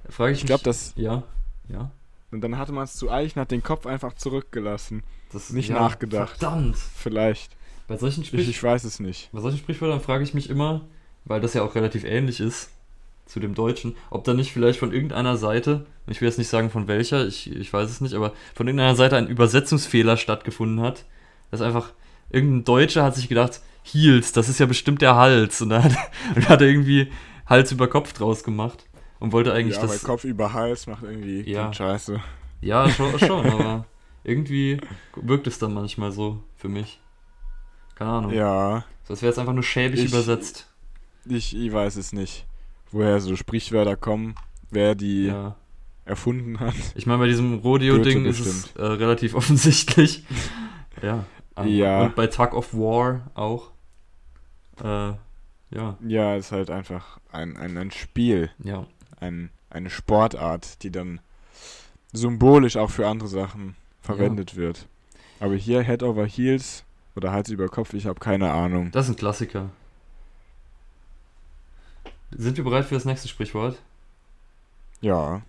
frage 0.09 0.33
ich, 0.33 0.41
Ich 0.41 0.47
glaube, 0.47 0.61
mich- 0.61 0.65
das 0.65 0.93
Ja, 0.97 1.23
ja. 1.69 1.91
Und 2.31 2.41
dann 2.43 2.59
hatte 2.59 2.73
man 2.73 2.85
es 2.85 2.95
zu 2.95 3.11
eilig 3.11 3.37
und 3.37 3.43
hat 3.43 3.51
den 3.51 3.63
Kopf 3.63 3.87
einfach 3.87 4.15
zurückgelassen. 4.15 5.03
Das, 5.33 5.51
Nicht 5.51 5.71
ja, 5.71 5.77
nachgedacht. 5.77 6.39
Verdammt. 6.39 6.77
Vielleicht. 6.77 7.57
Bei 7.89 7.97
solchen, 7.97 8.23
Ich, 8.23 8.29
Sprich 8.29 8.49
ich 8.49 8.63
weiß 8.63 8.85
es 8.85 9.01
nicht. 9.01 9.31
bei 9.33 9.41
solchen 9.41 9.59
Sprichwörtern 9.59 10.01
frage 10.01 10.23
ich 10.23 10.35
mich 10.35 10.49
immer, 10.49 10.83
weil 11.25 11.41
das 11.41 11.55
ja 11.55 11.63
auch 11.63 11.75
relativ 11.75 12.05
ähnlich 12.05 12.41
ist 12.41 12.71
zu 13.27 13.41
dem 13.41 13.55
Deutschen, 13.55 13.97
ob 14.11 14.25
da 14.25 14.35
nicht 14.35 14.53
vielleicht 14.53 14.79
von 14.79 14.93
irgendeiner 14.93 15.37
Seite, 15.37 15.87
ich 16.09 16.21
will 16.21 16.29
jetzt 16.29 16.39
nicht 16.39 16.49
sagen 16.49 16.71
von 16.71 16.89
welcher, 16.89 17.27
ich, 17.27 17.51
ich 17.51 17.73
weiß 17.73 17.89
es 17.89 18.01
nicht, 18.01 18.15
aber 18.15 18.33
von 18.55 18.67
irgendeiner 18.67 18.97
Seite 18.97 19.17
ein 19.17 19.29
Übersetzungsfehler 19.29 20.17
stattgefunden 20.17 20.81
hat. 20.81 21.05
Dass 21.51 21.61
einfach 21.61 21.93
irgendein 22.31 22.65
Deutscher 22.65 23.05
hat 23.05 23.15
sich 23.17 23.29
gedacht, 23.29 23.61
Heels, 23.83 24.33
das 24.33 24.49
ist 24.49 24.61
ja 24.61 24.67
bestimmt 24.67 25.03
der 25.03 25.17
Hals. 25.17 25.61
Und 25.61 25.71
da 25.71 25.83
hat, 25.83 25.93
und 26.37 26.49
hat 26.49 26.61
er 26.61 26.69
irgendwie 26.69 27.11
Hals 27.47 27.73
über 27.73 27.89
Kopf 27.89 28.13
draus 28.13 28.45
gemacht 28.45 28.85
und 29.21 29.33
wollte 29.33 29.53
eigentlich 29.53 29.77
ja, 29.77 29.83
das. 29.83 30.03
Kopf 30.03 30.25
über 30.25 30.53
Hals 30.53 30.87
macht 30.89 31.05
irgendwie 31.05 31.49
Ja. 31.49 31.73
scheiße. 31.73 32.21
Ja, 32.61 32.89
schon, 32.91 33.17
schon 33.19 33.47
aber 33.47 33.87
irgendwie 34.25 34.81
wirkt 35.15 35.47
es 35.47 35.59
dann 35.59 35.73
manchmal 35.73 36.11
so 36.13 36.43
für 36.57 36.69
mich. 36.69 37.01
Keine 37.95 38.11
Ahnung. 38.11 38.33
Ja, 38.33 38.85
So, 39.05 39.13
als 39.15 39.23
wäre 39.23 39.33
es 39.33 39.39
einfach 39.39 39.53
nur 39.53 39.63
schäbig 39.63 40.01
Ich- 40.01 40.09
übersetzt. 40.11 40.69
ich, 41.27 41.57
ich 41.57 41.73
weiß 41.73 41.97
es 41.97 42.13
nicht. 42.13 42.47
Woher 42.93 43.21
so 43.21 43.37
Sprichwörter 43.37 43.97
kommen, 43.97 44.35
wer 44.71 44.95
die 44.95 45.27
Ja. 45.27 45.55
erfunden 46.05 46.59
hat. 46.61 46.75
Ich 46.97 47.07
meine, 47.07 47.19
bei 47.21 47.27
diesem 47.29 47.59
Rodeo-Ding 47.61 48.25
ist 48.25 48.41
es 48.41 48.73
äh, 48.77 48.83
relativ 48.85 49.35
offensichtlich. 49.37 50.25
ja. 51.03 51.25
aber- 51.55 51.69
Ja. 51.69 52.03
Und 52.05 52.17
bei 52.17 52.27
Tug 52.27 52.53
of 52.55 52.75
War 52.75 53.31
auch. 53.35 53.71
Äh, 54.83 55.13
ja, 55.73 55.97
Ja, 56.07 56.37
ist 56.37 56.53
halt 56.53 56.71
einfach 56.71 57.21
ein, 57.31 57.57
ein, 57.57 57.77
ein 57.77 57.91
Spiel, 57.91 58.51
ja. 58.65 58.87
Ein, 59.21 59.51
eine 59.71 59.91
Sportart, 59.91 60.83
die 60.83 60.91
dann 60.91 61.21
symbolisch 62.13 62.77
auch 62.77 62.91
für 62.91 63.07
andere 63.07 63.29
Sachen 63.29 63.77
verwendet 64.03 64.57
wird. 64.57 64.87
Aber 65.39 65.55
hier 65.55 65.83
Head 65.83 66.03
over 66.03 66.27
Heels 66.27 66.85
oder 67.17 67.33
Hals 67.33 67.49
über 67.51 67.69
Kopf, 67.69 67.93
ich 67.95 68.07
habe 68.07 68.21
keine 68.21 68.51
Ahnung. 68.53 68.91
Das 68.93 69.07
ist 69.09 69.15
ein 69.15 69.19
Klassiker. 69.19 69.71
Sind 72.31 72.57
wir 72.57 72.65
bereit 72.65 72.85
für 72.87 72.95
das 72.95 73.05
nächste 73.05 73.29
Sprichwort? 73.29 73.81
Ja, 75.01 75.43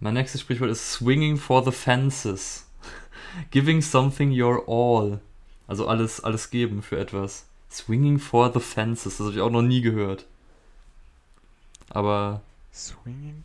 Mein 0.00 0.14
nächstes 0.14 0.40
Sprichwort 0.40 0.70
ist 0.70 0.92
swinging 0.92 1.36
for 1.36 1.64
the 1.64 1.72
fences. 1.72 2.66
Giving 3.50 3.82
something 3.82 4.30
your 4.30 4.62
all. 4.68 5.20
Also 5.66 5.86
alles, 5.86 6.22
alles 6.22 6.50
geben 6.50 6.82
für 6.82 6.98
etwas. 6.98 7.46
Swinging 7.70 8.18
for 8.18 8.52
the 8.52 8.60
fences. 8.60 9.18
Das 9.18 9.26
habe 9.26 9.36
ich 9.36 9.40
auch 9.42 9.50
noch 9.50 9.62
nie 9.62 9.80
gehört. 9.82 10.26
Aber, 11.90 12.40
Swinging. 12.72 13.44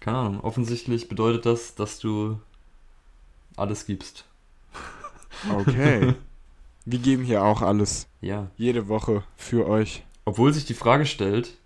keine 0.00 0.18
Ahnung, 0.18 0.40
offensichtlich 0.40 1.08
bedeutet 1.08 1.46
das, 1.46 1.74
dass 1.74 1.98
du 1.98 2.40
alles 3.56 3.86
gibst. 3.86 4.24
Okay. 5.50 6.14
Wir 6.84 6.98
geben 6.98 7.24
hier 7.24 7.44
auch 7.44 7.62
alles 7.62 8.08
Ja. 8.20 8.50
jede 8.56 8.88
Woche 8.88 9.22
für 9.36 9.68
euch. 9.68 10.04
Obwohl 10.24 10.52
sich 10.52 10.64
die 10.64 10.74
Frage 10.74 11.06
stellt, 11.06 11.56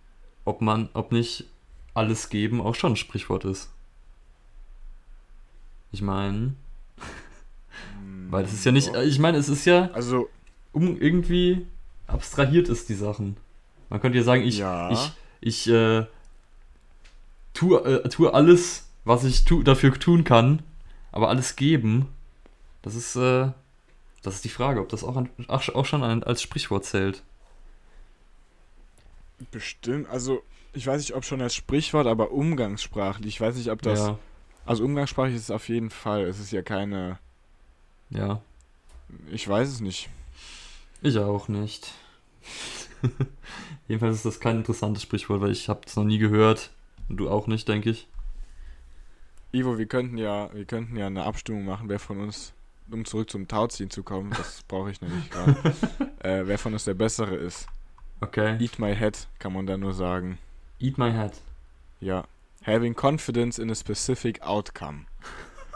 ob 0.44 0.60
man, 0.60 0.88
ob 0.92 1.10
nicht 1.12 1.44
alles 1.94 2.28
geben 2.28 2.60
auch 2.60 2.74
schon 2.74 2.92
ein 2.92 2.96
Sprichwort 2.96 3.44
ist. 3.46 3.70
Ich 5.92 6.02
meine, 6.02 6.54
weil 8.30 8.42
das 8.42 8.52
ist 8.52 8.64
ja 8.66 8.72
nicht, 8.72 8.94
ich 8.94 9.18
meine, 9.18 9.38
es 9.38 9.48
ist 9.48 9.64
ja, 9.64 9.90
Also, 9.92 10.28
um 10.72 11.00
irgendwie 11.00 11.66
abstrahiert 12.06 12.68
ist 12.68 12.88
die 12.90 12.94
Sachen. 12.94 13.36
Man 13.88 14.00
könnte 14.00 14.18
ja 14.18 14.24
sagen, 14.24 14.42
ich, 14.42 14.58
ja. 14.58 14.90
ich, 14.90 15.12
ich 15.40 15.68
äh, 15.68 16.04
tue, 17.56 17.78
äh, 17.84 18.08
tue 18.08 18.32
alles, 18.32 18.88
was 19.04 19.24
ich 19.24 19.44
tu, 19.44 19.62
dafür 19.62 19.92
tun 19.98 20.24
kann, 20.24 20.62
aber 21.12 21.28
alles 21.28 21.56
geben, 21.56 22.08
das 22.82 22.94
ist, 22.94 23.16
äh, 23.16 23.50
das 24.22 24.36
ist 24.36 24.44
die 24.44 24.48
Frage, 24.48 24.80
ob 24.80 24.88
das 24.88 25.04
auch, 25.04 25.16
an, 25.16 25.30
auch 25.48 25.84
schon 25.84 26.02
ein, 26.02 26.22
als 26.22 26.42
Sprichwort 26.42 26.84
zählt. 26.84 27.22
Bestimmt, 29.50 30.08
also 30.08 30.42
ich 30.72 30.86
weiß 30.86 31.00
nicht, 31.00 31.14
ob 31.14 31.24
schon 31.24 31.40
als 31.40 31.54
Sprichwort, 31.54 32.06
aber 32.06 32.32
umgangssprachlich. 32.32 33.26
Ich 33.34 33.40
weiß 33.40 33.56
nicht, 33.56 33.70
ob 33.70 33.80
das. 33.82 33.98
ja, 33.98 34.18
Also 34.66 34.84
umgangssprachlich 34.84 35.36
ist 35.36 35.44
es 35.44 35.50
auf 35.50 35.68
jeden 35.68 35.90
Fall. 35.90 36.24
Es 36.24 36.38
ist 36.38 36.52
ja 36.52 36.62
keine. 36.62 37.18
ja. 38.10 38.40
Ich 39.30 39.46
weiß 39.48 39.68
es 39.68 39.80
nicht. 39.80 40.08
Ich 41.00 41.16
auch 41.18 41.46
nicht. 41.46 41.92
Jedenfalls 43.88 44.16
ist 44.16 44.26
das 44.26 44.40
kein 44.40 44.56
interessantes 44.56 45.04
Sprichwort, 45.04 45.40
weil 45.40 45.52
ich 45.52 45.68
habe 45.68 45.82
es 45.86 45.94
noch 45.94 46.04
nie 46.04 46.18
gehört. 46.18 46.70
Und 47.08 47.18
du 47.18 47.28
auch 47.30 47.46
nicht, 47.46 47.68
denke 47.68 47.90
ich. 47.90 48.08
Ivo, 49.52 49.78
wir 49.78 49.86
könnten 49.86 50.18
ja, 50.18 50.52
wir 50.52 50.64
könnten 50.64 50.96
ja 50.96 51.06
eine 51.06 51.24
Abstimmung 51.24 51.64
machen, 51.64 51.88
wer 51.88 51.98
von 51.98 52.20
uns, 52.20 52.52
um 52.90 53.04
zurück 53.04 53.30
zum 53.30 53.48
Tauziehen 53.48 53.90
zu 53.90 54.02
kommen, 54.02 54.30
das 54.30 54.62
brauche 54.68 54.90
ich 54.90 55.00
nämlich 55.00 55.30
gerade, 55.30 55.56
äh, 56.20 56.42
wer 56.46 56.58
von 56.58 56.72
uns 56.72 56.84
der 56.84 56.94
Bessere 56.94 57.34
ist. 57.36 57.66
Okay. 58.20 58.56
Eat 58.62 58.78
my 58.78 58.94
head, 58.94 59.28
kann 59.38 59.52
man 59.52 59.66
da 59.66 59.76
nur 59.76 59.92
sagen. 59.92 60.38
Eat 60.80 60.98
my 60.98 61.10
head. 61.12 61.32
Ja. 62.00 62.24
Having 62.66 62.94
confidence 62.94 63.58
in 63.58 63.70
a 63.70 63.74
specific 63.74 64.42
outcome. 64.42 65.06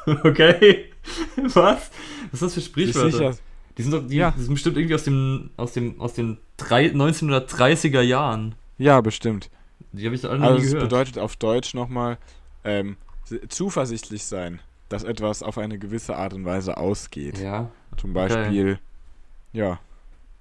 Okay. 0.06 0.90
Was? 1.36 1.90
Was 2.30 2.32
ist 2.32 2.42
das 2.42 2.54
für 2.54 2.60
Sprichwörter? 2.62 3.10
sicher? 3.10 3.34
Die 3.76 3.82
sind 3.82 3.92
doch, 3.92 4.06
die, 4.08 4.16
Ja. 4.16 4.30
die 4.30 4.40
sind 4.42 4.54
bestimmt 4.54 4.78
irgendwie 4.78 4.94
aus 4.94 5.04
dem, 5.04 5.50
aus 5.58 5.72
dem, 5.74 6.00
aus 6.00 6.14
den 6.14 6.38
drei, 6.56 6.86
1930er 6.86 8.00
Jahren. 8.00 8.54
Ja, 8.78 9.02
bestimmt. 9.02 9.50
Die 9.92 10.04
habe 10.06 10.14
ich 10.14 10.24
alle 10.24 10.40
Also 10.42 10.58
nie 10.58 10.64
es 10.64 10.72
gehört. 10.72 10.88
bedeutet 10.88 11.18
auf 11.18 11.36
Deutsch 11.36 11.74
nochmal 11.74 12.18
ähm, 12.64 12.96
zuversichtlich 13.48 14.24
sein, 14.24 14.60
dass 14.88 15.02
etwas 15.04 15.42
auf 15.42 15.58
eine 15.58 15.78
gewisse 15.78 16.16
Art 16.16 16.32
und 16.34 16.44
Weise 16.44 16.76
ausgeht. 16.76 17.38
ja, 17.38 17.70
Zum 17.96 18.12
Beispiel, 18.12 18.78
ja, 19.52 19.78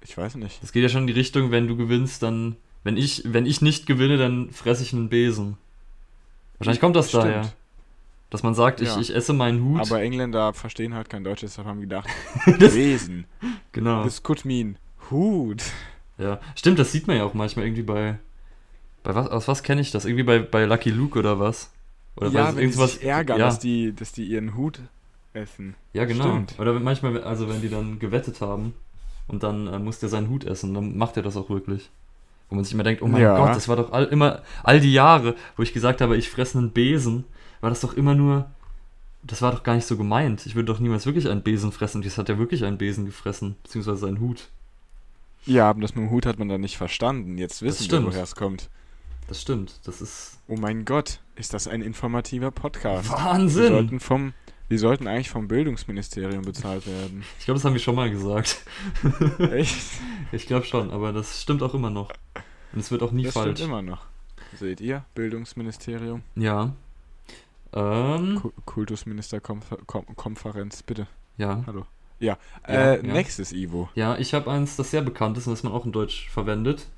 ich 0.02 0.16
weiß 0.16 0.36
nicht. 0.36 0.62
das 0.62 0.72
geht 0.72 0.82
ja 0.82 0.88
schon 0.88 1.02
in 1.02 1.06
die 1.08 1.12
Richtung, 1.12 1.50
wenn 1.50 1.66
du 1.68 1.76
gewinnst, 1.76 2.22
dann, 2.22 2.56
wenn 2.84 2.96
ich, 2.96 3.22
wenn 3.26 3.46
ich 3.46 3.60
nicht 3.60 3.86
gewinne, 3.86 4.16
dann 4.18 4.50
fresse 4.50 4.82
ich 4.82 4.92
einen 4.92 5.08
Besen. 5.08 5.56
Wahrscheinlich 6.58 6.80
kommt 6.80 6.96
das 6.96 7.08
Stimmt. 7.08 7.24
daher. 7.24 7.52
Dass 8.30 8.44
man 8.44 8.54
sagt, 8.54 8.80
ich, 8.80 8.88
Ja. 8.88 9.00
ich 9.00 9.12
esse 9.12 9.32
meinen 9.32 9.64
Hut. 9.64 9.80
Aber 9.80 10.00
Engländer 10.00 10.52
verstehen 10.52 10.94
halt 10.94 11.10
kein 11.10 11.24
Deutsch, 11.24 11.40
deshalb 11.40 11.66
haben 11.66 11.80
gedacht, 11.80 12.08
Das- 12.60 12.74
Wesen. 12.74 13.24
genau. 13.72 14.04
This 14.04 14.22
could 14.22 14.44
mean 14.44 14.76
Hut. 15.10 15.62
Ja, 16.18 16.38
stimmt, 16.54 16.78
das 16.78 16.92
sieht 16.92 17.06
man 17.08 17.16
ja 17.16 17.24
auch 17.24 17.34
manchmal 17.34 17.64
irgendwie 17.64 17.82
bei. 17.82 18.18
Bei 19.02 19.14
was, 19.14 19.28
aus 19.28 19.48
was 19.48 19.62
kenne 19.62 19.80
ich 19.80 19.90
das? 19.90 20.04
Irgendwie 20.04 20.24
bei, 20.24 20.38
bei 20.40 20.64
Lucky 20.64 20.90
Luke 20.90 21.18
oder 21.18 21.38
was? 21.38 21.72
Oder 22.16 22.28
ja, 22.28 22.50
bei 22.50 22.56
wenn 22.56 22.70
die 22.70 22.76
sich 22.76 23.02
ärgern, 23.02 23.38
ja, 23.38 23.46
dass, 23.46 23.58
die, 23.58 23.94
dass 23.94 24.12
die 24.12 24.24
ihren 24.24 24.54
Hut 24.56 24.80
essen. 25.32 25.74
ja, 25.92 26.04
genau. 26.04 26.24
stimmt. 26.24 26.58
Oder 26.58 26.78
manchmal, 26.80 27.22
also 27.22 27.48
wenn 27.48 27.60
die 27.60 27.68
dann 27.68 27.98
gewettet 27.98 28.40
haben 28.40 28.74
und 29.28 29.42
dann 29.42 29.66
äh, 29.68 29.78
muss 29.78 30.00
der 30.00 30.08
seinen 30.08 30.28
Hut 30.28 30.44
essen, 30.44 30.74
dann 30.74 30.96
macht 30.96 31.16
er 31.16 31.22
das 31.22 31.36
auch 31.36 31.50
wirklich. 31.50 31.90
Wo 32.48 32.56
man 32.56 32.64
sich 32.64 32.74
immer 32.74 32.82
denkt, 32.82 33.00
oh 33.00 33.06
mein 33.06 33.22
Ja. 33.22 33.36
Gott, 33.36 33.54
das 33.54 33.68
war 33.68 33.76
doch 33.76 33.92
all, 33.92 34.06
immer, 34.06 34.42
all 34.64 34.80
die 34.80 34.92
Jahre, 34.92 35.36
wo 35.56 35.62
ich 35.62 35.72
gesagt 35.72 36.00
habe, 36.00 36.16
ich 36.16 36.28
fresse 36.28 36.58
einen 36.58 36.72
Besen, 36.72 37.24
war 37.60 37.70
das 37.70 37.80
doch 37.80 37.94
immer 37.94 38.14
nur, 38.14 38.50
das 39.22 39.40
war 39.40 39.52
doch 39.52 39.62
gar 39.62 39.76
nicht 39.76 39.86
so 39.86 39.96
gemeint. 39.96 40.46
Ich 40.46 40.56
würde 40.56 40.66
doch 40.66 40.80
niemals 40.80 41.06
wirklich 41.06 41.28
einen 41.28 41.42
Besen 41.42 41.70
fressen. 41.72 41.98
Und 41.98 42.04
jetzt 42.04 42.18
hat 42.18 42.28
er 42.28 42.38
wirklich 42.38 42.64
einen 42.64 42.78
Besen 42.78 43.06
gefressen, 43.06 43.54
beziehungsweise 43.62 43.98
seinen 43.98 44.18
Hut. 44.20 44.48
Ja, 45.46 45.70
aber 45.70 45.80
das 45.80 45.94
mit 45.94 46.04
dem 46.04 46.10
Hut 46.10 46.26
hat 46.26 46.38
man 46.38 46.48
dann 46.48 46.60
nicht 46.60 46.76
verstanden. 46.76 47.38
Jetzt 47.38 47.62
wissen 47.62 47.90
wir, 47.90 48.04
woher 48.04 48.22
es 48.22 48.34
kommt. 48.34 48.68
Das 49.30 49.40
stimmt, 49.42 49.80
das 49.84 50.00
ist 50.02 50.40
Oh 50.48 50.56
mein 50.56 50.84
Gott, 50.84 51.20
ist 51.36 51.54
das 51.54 51.68
ein 51.68 51.82
informativer 51.82 52.50
Podcast. 52.50 53.08
Wir 53.10 53.16
Wahnsinn! 53.16 53.68
sollten, 53.68 54.00
vom, 54.00 54.32
wir 54.68 54.80
sollten 54.80 55.06
eigentlich 55.06 55.30
vom 55.30 55.46
Bildungsministerium 55.46 56.42
bezahlt 56.42 56.84
werden. 56.88 57.22
Ich 57.38 57.44
glaube, 57.44 57.58
das 57.58 57.64
haben 57.64 57.74
wir 57.74 57.80
schon 57.80 57.94
mal 57.94 58.10
gesagt. 58.10 58.64
Echt? 59.38 59.76
Ich 60.32 60.48
glaube 60.48 60.66
schon, 60.66 60.90
aber 60.90 61.12
das 61.12 61.40
stimmt 61.42 61.62
auch 61.62 61.74
immer 61.74 61.90
noch. 61.90 62.10
Und 62.72 62.80
es 62.80 62.90
wird 62.90 63.04
auch 63.04 63.12
nie 63.12 63.22
das 63.22 63.34
falsch. 63.34 63.58
stimmt 63.58 63.68
immer 63.70 63.82
noch. 63.82 64.06
Seht 64.58 64.80
ihr? 64.80 65.04
Bildungsministerium. 65.14 66.22
Ja. 66.34 66.72
Ähm, 67.72 68.40
Ku- 68.42 68.50
Kultusministerkonferenz, 68.64 70.82
bitte. 70.82 71.06
ja. 71.36 71.62
Hallo. 71.68 71.86
Ja, 72.18 72.36
Ja, 72.66 72.74
äh, 72.74 72.96
ja. 73.06 73.12
nächstes 73.14 73.52
Ivo. 73.52 73.88
Ja, 73.94 74.18
ich 74.18 74.34
habe 74.34 74.50
eins, 74.50 74.74
das 74.76 74.90
sehr 74.90 75.02
bekannt 75.02 75.38
ist 75.38 75.46
und 75.46 75.52
das 75.52 75.62
man 75.62 75.72
auch 75.72 75.86
in 75.86 75.92
Deutsch 75.92 76.28
verwendet. 76.30 76.88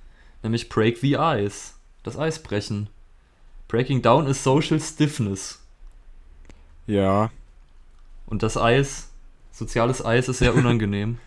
Nämlich 0.42 0.68
Break 0.70 0.96
the 0.98 1.16
Ice. 1.20 1.74
Das 2.02 2.18
Eis 2.18 2.42
brechen. 2.42 2.88
Breaking 3.68 4.02
down 4.02 4.26
is 4.26 4.42
social 4.42 4.80
stiffness. 4.80 5.60
Ja, 6.86 7.30
Und 8.26 8.42
das 8.42 8.56
Eis, 8.56 9.10
soziales 9.52 10.04
Eis, 10.04 10.28
ist 10.28 10.38
sehr 10.38 10.54
unangenehm. 10.54 11.18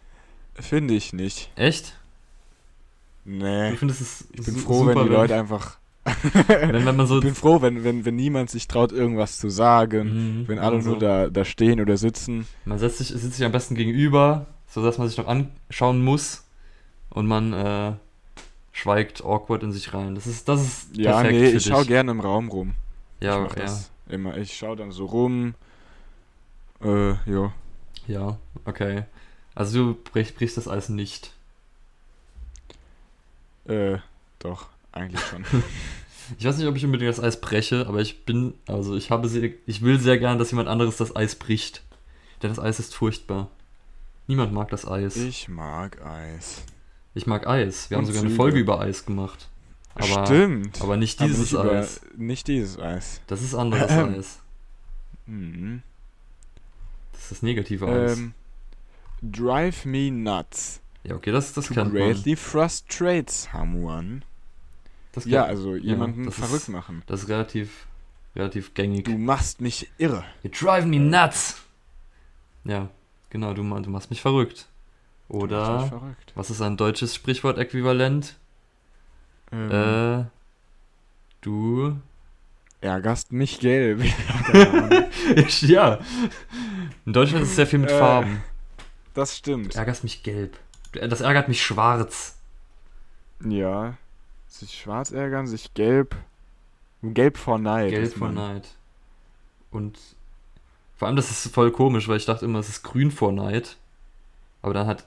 finde 0.58 0.94
ich 0.94 1.12
nicht. 1.12 1.50
Echt? 1.56 1.96
Du 3.24 3.32
Nee. 3.32 3.76
findest 3.76 4.00
es 4.00 4.24
Ich 4.32 4.44
bin 4.44 4.54
su- 4.54 4.60
froh, 4.60 4.78
super, 4.84 4.88
wenn 4.96 5.04
die 5.04 5.10
wenn, 5.10 5.16
Leute 5.16 5.34
einfach. 5.36 5.78
wenn, 6.48 6.84
wenn 6.86 6.96
man 6.96 7.06
so. 7.06 7.18
Ich 7.18 7.24
bin 7.24 7.34
froh, 7.34 7.60
wenn, 7.62 7.82
wenn, 7.84 8.04
wenn 8.04 8.16
niemand 8.16 8.50
sich 8.50 8.68
traut, 8.68 8.92
irgendwas 8.92 9.38
zu 9.38 9.48
sagen. 9.48 10.40
Mhm, 10.42 10.48
Wenn 10.48 10.58
alle 10.58 10.76
also, 10.76 10.90
nur 10.90 10.98
da, 10.98 11.28
da 11.28 11.44
stehen 11.44 11.80
oder 11.80 11.96
sitzen. 11.96 12.46
Man 12.64 12.78
setzt 12.78 12.98
sich, 12.98 13.08
sitzt 13.08 13.34
sich 13.34 13.44
am 13.44 13.52
besten 13.52 13.74
gegenüber, 13.74 14.46
sodass 14.68 14.98
man 14.98 15.08
sich 15.08 15.18
noch 15.18 15.26
anschauen 15.26 16.02
muss 16.04 16.44
und 17.10 17.26
man 17.26 17.52
äh, 17.52 17.92
schweigt 18.76 19.24
awkward 19.24 19.62
in 19.62 19.72
sich 19.72 19.94
rein. 19.94 20.14
Das 20.14 20.26
ist, 20.26 20.48
das 20.48 20.60
ist 20.62 20.96
Ja, 20.96 21.12
perfekt 21.22 21.32
nee, 21.40 21.48
ich 21.48 21.64
schau 21.64 21.78
dich. 21.78 21.88
gerne 21.88 22.10
im 22.10 22.20
Raum 22.20 22.48
rum. 22.48 22.74
Ja, 23.20 23.36
ich 23.42 23.48
mach 23.48 23.56
ja, 23.56 23.62
das 23.62 23.90
immer. 24.08 24.36
Ich 24.36 24.54
schau 24.54 24.74
dann 24.76 24.92
so 24.92 25.06
rum. 25.06 25.54
Äh, 26.82 27.14
jo. 27.24 27.52
ja, 28.06 28.38
okay. 28.66 29.04
Also 29.54 29.94
du 29.94 29.94
brich, 30.12 30.34
brichst 30.34 30.58
das 30.58 30.68
Eis 30.68 30.90
nicht. 30.90 31.32
Äh, 33.66 33.96
doch, 34.38 34.66
eigentlich 34.92 35.22
schon. 35.22 35.44
Ich 36.40 36.44
weiß 36.44 36.56
nicht, 36.58 36.66
ob 36.66 36.74
ich 36.74 36.84
unbedingt 36.84 37.08
das 37.08 37.20
Eis 37.22 37.40
breche, 37.40 37.86
aber 37.86 38.00
ich 38.00 38.24
bin, 38.24 38.54
also 38.66 38.96
ich 38.96 39.12
habe 39.12 39.28
sehr, 39.28 39.48
ich 39.64 39.82
will 39.82 40.00
sehr 40.00 40.18
gern, 40.18 40.40
dass 40.40 40.50
jemand 40.50 40.68
anderes 40.68 40.96
das 40.96 41.14
Eis 41.14 41.36
bricht. 41.36 41.84
Denn 42.42 42.50
das 42.50 42.58
Eis 42.58 42.80
ist 42.80 42.96
furchtbar. 42.96 43.48
Niemand 44.26 44.52
mag 44.52 44.68
das 44.70 44.88
Eis. 44.88 45.14
Ich 45.16 45.48
mag 45.48 46.04
Eis. 46.04 46.64
Mag 47.24 47.46
Eis. 47.46 47.88
Wir 47.88 47.96
haben 47.96 48.02
Und 48.04 48.08
sogar 48.08 48.20
eine 48.20 48.28
Züge. 48.30 48.36
Folge 48.36 48.58
über 48.58 48.80
Eis 48.80 49.06
gemacht. 49.06 49.48
Aber, 49.94 50.26
Stimmt. 50.26 50.82
aber 50.82 50.98
nicht 50.98 51.18
Aber 51.20 51.28
dieses 51.28 51.52
nicht 51.52 51.52
über- 51.54 51.72
Eis. 51.72 52.00
Nicht 52.18 52.46
dieses 52.48 52.78
Eis. 52.78 53.22
Das 53.28 53.40
ist 53.40 53.54
anderes 53.54 53.90
Ähm. 53.90 54.14
Eis. 54.18 54.40
Mhm. 55.24 55.82
Das 57.12 57.22
ist 57.22 57.30
das 57.30 57.42
negative 57.42 57.86
Eis. 57.88 58.18
Ähm, 58.18 58.34
drive 59.22 59.86
me 59.86 60.10
nuts. 60.10 60.80
Ja, 61.04 61.14
okay, 61.14 61.32
das, 61.32 61.54
das 61.54 61.68
To 61.68 61.74
kennt 61.74 61.94
man. 61.94 62.02
greatly 62.02 62.36
frustrate 62.36 63.32
someone. 63.32 64.20
Das 65.12 65.24
kennt 65.24 65.32
Ja, 65.34 65.44
also 65.44 65.74
jemanden 65.76 66.26
das 66.26 66.34
verrückt 66.34 66.54
ist- 66.64 66.68
machen. 66.68 67.02
Das 67.06 67.22
ist 67.22 67.28
relativ, 67.30 67.86
relativ 68.34 68.74
gängig. 68.74 69.06
Du 69.06 69.16
machst 69.16 69.62
mich 69.62 69.88
irre. 69.96 70.24
You 70.42 70.50
drive 70.50 70.84
me 70.84 70.98
nuts! 70.98 71.62
Ja, 72.64 72.90
genau, 73.30 73.54
du, 73.54 73.62
du 73.62 73.90
machst 73.90 74.10
mich 74.10 74.20
verrückt. 74.20 74.66
Du 75.28 75.34
Oder, 75.38 76.14
was 76.34 76.50
ist 76.50 76.60
ein 76.62 76.76
deutsches 76.76 77.14
Sprichwort-Äquivalent? 77.14 78.36
Ähm, 79.52 79.70
Äh, 79.70 80.24
du. 81.40 81.96
ärgerst 82.80 83.32
mich 83.32 83.58
gelb. 83.60 84.02
ja. 85.62 85.98
In 87.04 87.12
Deutschland 87.12 87.42
ist 87.42 87.50
es 87.50 87.56
sehr 87.56 87.66
viel 87.66 87.80
mit 87.80 87.90
Äh, 87.90 87.98
Farben. 87.98 88.42
das 89.14 89.30
Du 89.32 89.36
stimmt. 89.38 89.74
ärgerst 89.74 90.04
mich 90.04 90.22
gelb. 90.22 90.56
Du- 90.92 91.06
Das 91.08 91.20
ärgert 91.20 91.48
mich 91.48 91.62
schwarz. 91.64 92.38
Ja. 93.44 93.94
Sich 94.48 94.78
schwarz 94.80 95.10
ärgern, 95.10 95.46
sich 95.46 95.74
gelb. 95.74 96.14
Gelb 97.02 97.36
vor 97.36 97.58
Neid. 97.58 97.90
gelb 97.90 98.14
vor. 98.14 98.30
Neid. 98.30 98.68
Und 99.70 99.98
vor 100.96 101.08
allem, 101.08 101.16
das 101.16 101.30
ist 101.30 101.52
voll 101.52 101.70
komisch, 101.72 102.08
weil 102.08 102.16
ich 102.16 102.24
dachte 102.26 102.44
immer, 102.46 102.60
es 102.60 102.68
ist 102.68 102.82
grün 102.82 103.10
vor 103.10 103.32
Neid. 103.32 103.76
Aber 104.62 104.72
dann 104.72 104.86
hat 104.86 105.04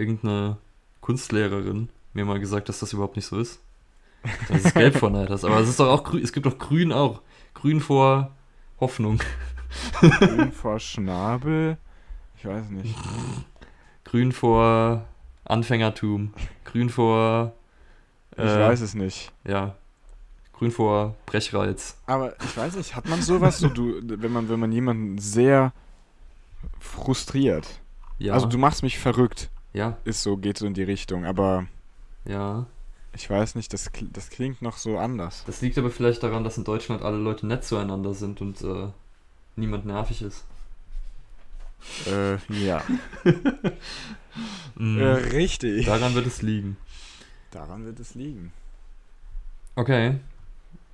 irgendeine 0.00 0.56
Kunstlehrerin 1.00 1.88
mir 2.12 2.24
mal 2.24 2.40
gesagt, 2.40 2.68
dass 2.68 2.80
das 2.80 2.92
überhaupt 2.92 3.16
nicht 3.16 3.26
so 3.26 3.38
ist. 3.38 3.60
Dass 4.48 4.64
es 4.64 4.74
gelb 4.74 4.96
vor 4.96 5.10
Neid 5.10 5.30
ist. 5.30 5.44
Aber 5.44 5.60
es 5.60 5.68
ist 5.68 5.80
doch 5.80 5.88
auch 5.88 6.04
grün. 6.04 6.22
Es 6.22 6.32
gibt 6.32 6.46
doch 6.46 6.58
grün 6.58 6.92
auch. 6.92 7.22
Grün 7.54 7.80
vor 7.80 8.32
Hoffnung. 8.80 9.20
Grün 10.00 10.52
vor 10.52 10.78
Schnabel. 10.78 11.78
Ich 12.36 12.44
weiß 12.44 12.70
nicht. 12.70 12.94
Grün 14.04 14.32
vor 14.32 15.04
Anfängertum. 15.44 16.34
Grün 16.64 16.90
vor. 16.90 17.52
Ich 18.32 18.44
äh, 18.44 18.60
weiß 18.60 18.80
es 18.80 18.94
nicht. 18.94 19.32
Ja. 19.46 19.76
Grün 20.52 20.70
vor 20.70 21.16
Brechreiz. 21.26 21.96
Aber 22.06 22.34
ich 22.42 22.56
weiß 22.56 22.76
nicht, 22.76 22.94
hat 22.94 23.08
man 23.08 23.22
sowas, 23.22 23.58
so 23.58 23.68
du, 23.68 24.00
wenn 24.02 24.32
man, 24.32 24.48
wenn 24.50 24.60
man 24.60 24.72
jemanden 24.72 25.16
sehr 25.18 25.72
frustriert. 26.78 27.80
Ja. 28.18 28.34
Also 28.34 28.46
du 28.46 28.58
machst 28.58 28.82
mich 28.82 28.98
verrückt, 28.98 29.48
ja. 29.72 29.96
ist 30.04 30.22
so, 30.22 30.36
geht 30.36 30.58
so 30.58 30.66
in 30.66 30.74
die 30.74 30.82
Richtung, 30.82 31.24
aber 31.24 31.66
Ja. 32.24 32.66
ich 33.14 33.28
weiß 33.28 33.54
nicht, 33.54 33.72
das, 33.72 33.92
kl- 33.92 34.08
das 34.12 34.30
klingt 34.30 34.62
noch 34.62 34.76
so 34.76 34.98
anders. 34.98 35.44
Das 35.46 35.60
liegt 35.62 35.78
aber 35.78 35.90
vielleicht 35.90 36.22
daran, 36.22 36.44
dass 36.44 36.58
in 36.58 36.64
Deutschland 36.64 37.02
alle 37.02 37.16
Leute 37.18 37.46
nett 37.46 37.64
zueinander 37.64 38.14
sind 38.14 38.40
und 38.40 38.60
äh, 38.62 38.88
niemand 39.56 39.86
nervig 39.86 40.22
ist. 40.22 40.44
Äh, 42.06 42.36
ja. 42.52 42.82
Mm, 44.74 44.98
Äh, 45.00 45.04
richtig. 45.32 45.86
Daran 45.86 46.14
wird 46.14 46.26
es 46.26 46.42
liegen. 46.42 46.76
Daran 47.50 47.84
wird 47.84 47.98
es 48.00 48.14
liegen. 48.14 48.52
Okay. 49.76 50.16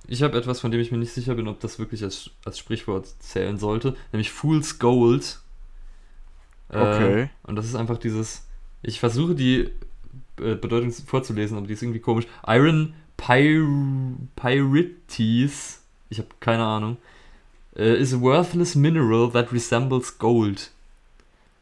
Ich 0.07 0.23
habe 0.23 0.37
etwas, 0.37 0.61
von 0.61 0.71
dem 0.71 0.79
ich 0.79 0.91
mir 0.91 0.97
nicht 0.97 1.13
sicher 1.13 1.35
bin, 1.35 1.47
ob 1.49 1.59
das 1.59 1.77
wirklich 1.79 2.03
als, 2.03 2.29
als 2.45 2.57
Sprichwort 2.57 3.07
zählen 3.19 3.57
sollte, 3.57 3.95
nämlich 4.13 4.31
Fool's 4.31 4.79
Gold. 4.79 5.39
Äh, 6.69 6.77
Okay. 6.79 7.29
Und 7.43 7.55
das 7.57 7.65
ist 7.65 7.75
einfach 7.75 7.97
dieses. 7.97 8.46
Ich 8.81 8.99
versuche 8.99 9.35
die 9.35 9.69
äh, 10.39 10.55
Bedeutung 10.55 10.91
vorzulesen, 10.91 11.57
aber 11.57 11.67
die 11.67 11.73
ist 11.73 11.81
irgendwie 11.81 11.99
komisch. 11.99 12.27
Iron 12.45 12.93
Pyr 13.17 13.65
Pyrites, 14.35 15.81
ich 16.09 16.19
habe 16.19 16.29
keine 16.39 16.63
Ahnung, 16.63 16.97
äh, 17.75 17.97
is 17.97 18.13
a 18.13 18.21
worthless 18.21 18.75
mineral 18.75 19.31
that 19.31 19.51
resembles 19.51 20.17
gold. 20.17 20.71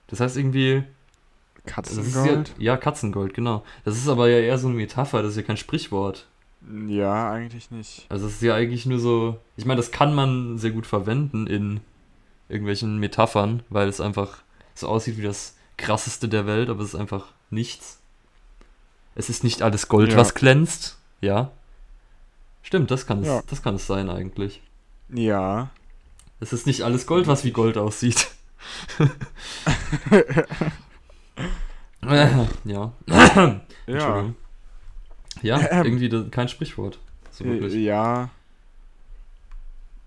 Das 0.08 0.20
heißt 0.20 0.38
irgendwie. 0.38 0.84
Das 1.66 1.92
ist 1.92 1.98
ja, 1.98 2.22
Katzengold? 2.22 2.56
ja, 2.60 2.78
Katzengold, 2.78 3.34
genau. 3.34 3.64
Das 3.86 3.98
ist 3.98 4.08
aber 4.08 4.30
ja 4.30 4.38
eher 4.38 4.58
so 4.60 4.68
eine 4.68 4.76
Metapher, 4.76 5.24
das 5.24 5.32
ist 5.32 5.38
ja 5.38 5.44
kein 5.44 5.58
Sprichwort. 5.58 6.28
Ja, 6.88 7.32
eigentlich 7.32 7.72
nicht. 7.72 8.06
Also 8.10 8.28
es 8.28 8.34
ist 8.34 8.42
ja 8.42 8.54
eigentlich 8.54 8.86
nur 8.86 9.00
so. 9.00 9.38
Ich 9.58 9.66
meine, 9.66 9.78
das 9.78 9.92
kann 9.92 10.14
man 10.14 10.58
sehr 10.60 10.72
gut 10.72 10.86
verwenden 10.86 11.48
in 11.48 11.80
irgendwelchen 12.50 13.00
Metaphern, 13.00 13.64
weil 13.70 13.88
es 13.88 14.00
einfach 14.00 14.44
so 14.76 14.88
aussieht 14.88 15.18
wie 15.18 15.24
das 15.24 15.56
krasseste 15.78 16.28
der 16.30 16.46
Welt, 16.46 16.70
aber 16.70 16.82
es 16.82 16.90
ist 16.94 17.00
einfach 17.00 17.28
nichts. 17.50 18.00
Es 19.16 19.30
ist 19.30 19.44
nicht 19.44 19.62
alles 19.62 19.88
Gold, 19.88 20.12
Ja. 20.12 20.18
was 20.18 20.34
glänzt. 20.34 20.98
Ja. 21.22 21.52
Stimmt, 22.64 22.92
das 22.92 23.06
kann 23.08 23.22
es, 23.22 23.28
Ja. 23.28 23.42
das 23.48 23.62
kann 23.62 23.76
es 23.76 23.88
sein 23.88 24.10
eigentlich. 24.10 24.62
Ja. 25.10 25.70
Es 26.40 26.52
ist 26.54 26.66
nicht 26.68 26.82
alles 26.82 27.06
Gold, 27.08 27.28
was 27.28 27.44
wie 27.44 27.52
Gold 27.52 27.78
aussieht. 27.78 28.28
Ja. 32.04 32.48
Ja. 32.64 32.94
Ja, 35.42 35.60
Ähm. 35.60 35.86
irgendwie 35.86 36.10
da, 36.10 36.24
kein 36.32 36.48
Sprichwort. 36.48 37.00
So 37.32 37.44
Äh. 37.44 37.68
Ja. 37.78 38.30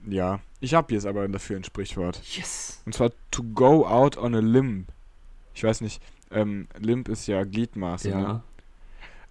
Ja. 0.06 0.40
Ich 0.60 0.75
habe 0.75 0.94
jetzt 0.94 1.06
aber 1.06 1.26
dafür 1.28 1.56
ein 1.56 1.64
Sprichwort. 1.64 2.20
Yes. 2.37 2.80
Und 2.87 2.94
zwar 2.94 3.10
to 3.30 3.42
go 3.54 3.87
out 3.87 4.16
on 4.16 4.34
a 4.34 4.40
limb. 4.40 4.87
Ich 5.58 5.64
weiß 5.64 5.80
nicht, 5.80 6.00
ähm, 6.30 6.68
Limb 6.78 7.08
ist 7.08 7.26
ja 7.26 7.42
Gliedmaße. 7.42 8.10
Ne? 8.10 8.14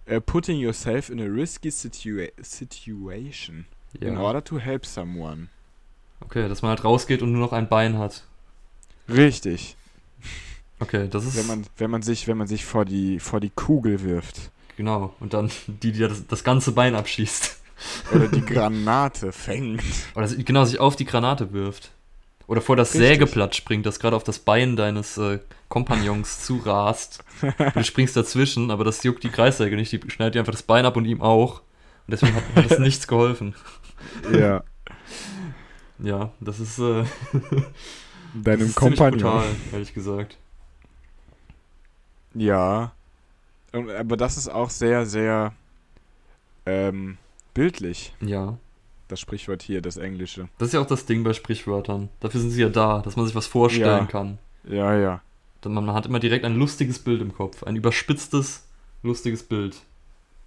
Ja. 0.06 0.14
Äh, 0.16 0.20
putting 0.20 0.58
yourself 0.60 1.08
in 1.08 1.22
a 1.22 1.24
risky 1.24 1.70
situa 1.70 2.26
situation 2.42 3.64
in 3.98 4.12
Ja. 4.12 4.20
order 4.20 4.44
to 4.44 4.58
help 4.58 4.84
someone. 4.84 5.48
Okay, 6.20 6.46
dass 6.46 6.60
man 6.60 6.68
halt 6.68 6.84
rausgeht 6.84 7.22
und 7.22 7.32
nur 7.32 7.40
noch 7.40 7.54
ein 7.54 7.70
Bein 7.70 7.96
hat. 7.96 8.24
Richtig. 9.08 9.74
Okay, 10.80 11.08
das 11.08 11.24
ist. 11.24 11.34
Wenn 11.38 11.46
man, 11.46 11.66
wenn 11.78 11.90
man 11.90 12.02
sich, 12.02 12.28
wenn 12.28 12.36
man 12.36 12.46
sich 12.46 12.66
vor 12.66 12.84
die, 12.84 13.20
vor 13.20 13.40
die 13.40 13.48
Kugel 13.48 14.02
wirft. 14.02 14.50
Genau. 14.76 15.14
Und 15.20 15.32
dann 15.32 15.50
die, 15.66 15.92
die 15.92 16.00
das, 16.00 16.26
das 16.26 16.44
ganze 16.44 16.72
Bein 16.72 16.94
abschießt. 16.94 17.58
Oder 18.14 18.28
die 18.28 18.40
Granate 18.44 19.32
fängt. 19.32 19.82
Oder 20.14 20.26
genau, 20.28 20.66
sich 20.66 20.78
auf 20.78 20.94
die 20.94 21.06
Granate 21.06 21.54
wirft. 21.54 21.90
Oder 22.48 22.60
vor 22.62 22.74
das 22.76 22.94
Richtig. 22.94 23.08
Sägeblatt 23.08 23.54
springt, 23.54 23.86
das 23.86 24.00
gerade 24.00 24.16
auf 24.16 24.24
das 24.24 24.38
Bein 24.40 24.74
deines 24.74 25.16
äh, 25.18 25.38
Kompagnons 25.68 26.44
zurast. 26.44 27.22
Du 27.74 27.84
springst 27.84 28.16
dazwischen, 28.16 28.70
aber 28.72 28.82
das 28.82 29.04
juckt 29.04 29.22
die 29.22 29.28
Kreissäge 29.28 29.76
nicht. 29.76 29.92
Die 29.92 30.00
schneidet 30.10 30.34
dir 30.34 30.38
einfach 30.40 30.52
das 30.52 30.64
Bein 30.64 30.84
ab 30.86 30.96
und 30.96 31.04
ihm 31.04 31.20
auch. 31.22 31.60
Und 31.60 32.12
deswegen 32.12 32.34
hat, 32.34 32.42
hat 32.56 32.70
das 32.70 32.78
nichts 32.80 33.06
geholfen. 33.06 33.54
Ja. 34.32 34.64
Ja, 36.00 36.32
das 36.40 36.58
ist, 36.58 36.78
äh, 36.78 37.04
das 37.32 37.62
Deinem 38.34 38.66
ist 38.66 38.74
ziemlich 38.74 38.74
Kompagnon. 38.76 39.20
brutal, 39.20 39.46
ehrlich 39.72 39.94
gesagt. 39.94 40.38
Ja. 42.34 42.92
Und, 43.72 43.90
aber 43.90 44.16
das 44.16 44.36
ist 44.36 44.48
auch 44.48 44.70
sehr, 44.70 45.06
sehr 45.06 45.52
ähm, 46.66 47.18
bildlich, 47.54 48.14
Ja. 48.20 48.56
Das 49.08 49.20
Sprichwort 49.20 49.62
hier, 49.62 49.80
das 49.82 49.96
Englische. 49.96 50.48
Das 50.58 50.68
ist 50.68 50.74
ja 50.74 50.80
auch 50.80 50.86
das 50.86 51.06
Ding 51.06 51.24
bei 51.24 51.32
Sprichwörtern. 51.32 52.08
Dafür 52.20 52.40
sind 52.40 52.50
sie 52.50 52.60
ja 52.62 52.68
da, 52.68 53.00
dass 53.00 53.16
man 53.16 53.26
sich 53.26 53.34
was 53.34 53.46
vorstellen 53.46 54.04
Ja. 54.04 54.06
kann. 54.06 54.38
Ja, 54.68 54.94
ja. 54.96 55.22
Dann 55.62 55.74
Man 55.74 55.92
hat 55.92 56.06
immer 56.06 56.20
direkt 56.20 56.44
ein 56.44 56.56
lustiges 56.56 56.98
Bild 56.98 57.20
im 57.20 57.34
Kopf. 57.34 57.62
Ein 57.64 57.74
überspitztes, 57.76 58.64
lustiges 59.02 59.42
Bild. 59.42 59.76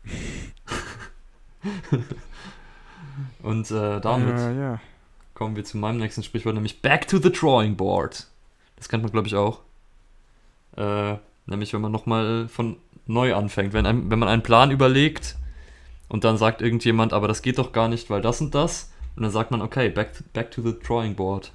Und 3.43 3.69
äh, 3.71 3.99
damit 3.99 4.37
Ja, 4.37 4.51
ja. 4.51 4.79
kommen 5.33 5.55
wir 5.55 5.63
zu 5.63 5.77
meinem 5.77 5.97
nächsten 5.97 6.23
Sprichwort, 6.23 6.55
nämlich 6.55 6.81
Back 6.81 7.07
to 7.07 7.17
the 7.17 7.31
Drawing 7.31 7.75
Board. 7.75 8.27
Das 8.77 8.89
kennt 8.89 9.03
man, 9.03 9.11
glaube 9.11 9.27
ich, 9.27 9.35
auch. 9.35 9.59
Äh, 10.77 11.15
nämlich, 11.45 11.73
wenn 11.73 11.81
man 11.81 11.91
nochmal 11.91 12.47
von 12.47 12.77
neu 13.07 13.35
anfängt. 13.35 13.73
Wenn, 13.73 13.85
einem, 13.85 14.09
wenn 14.09 14.19
man 14.19 14.29
einen 14.29 14.43
Plan 14.43 14.71
überlegt 14.71 15.35
und 16.11 16.25
dann 16.25 16.35
sagt 16.35 16.61
irgendjemand, 16.61 17.13
aber 17.13 17.29
das 17.29 17.41
geht 17.41 17.57
doch 17.57 17.71
gar 17.71 17.87
nicht, 17.87 18.09
weil 18.09 18.21
das 18.21 18.41
und 18.41 18.53
das. 18.53 18.91
Und 19.15 19.23
dann 19.23 19.31
sagt 19.31 19.49
man, 19.49 19.61
okay, 19.61 19.87
back 19.89 20.11
to, 20.11 20.25
back 20.33 20.51
to 20.51 20.61
the 20.61 20.75
Drawing 20.77 21.15
Board. 21.15 21.53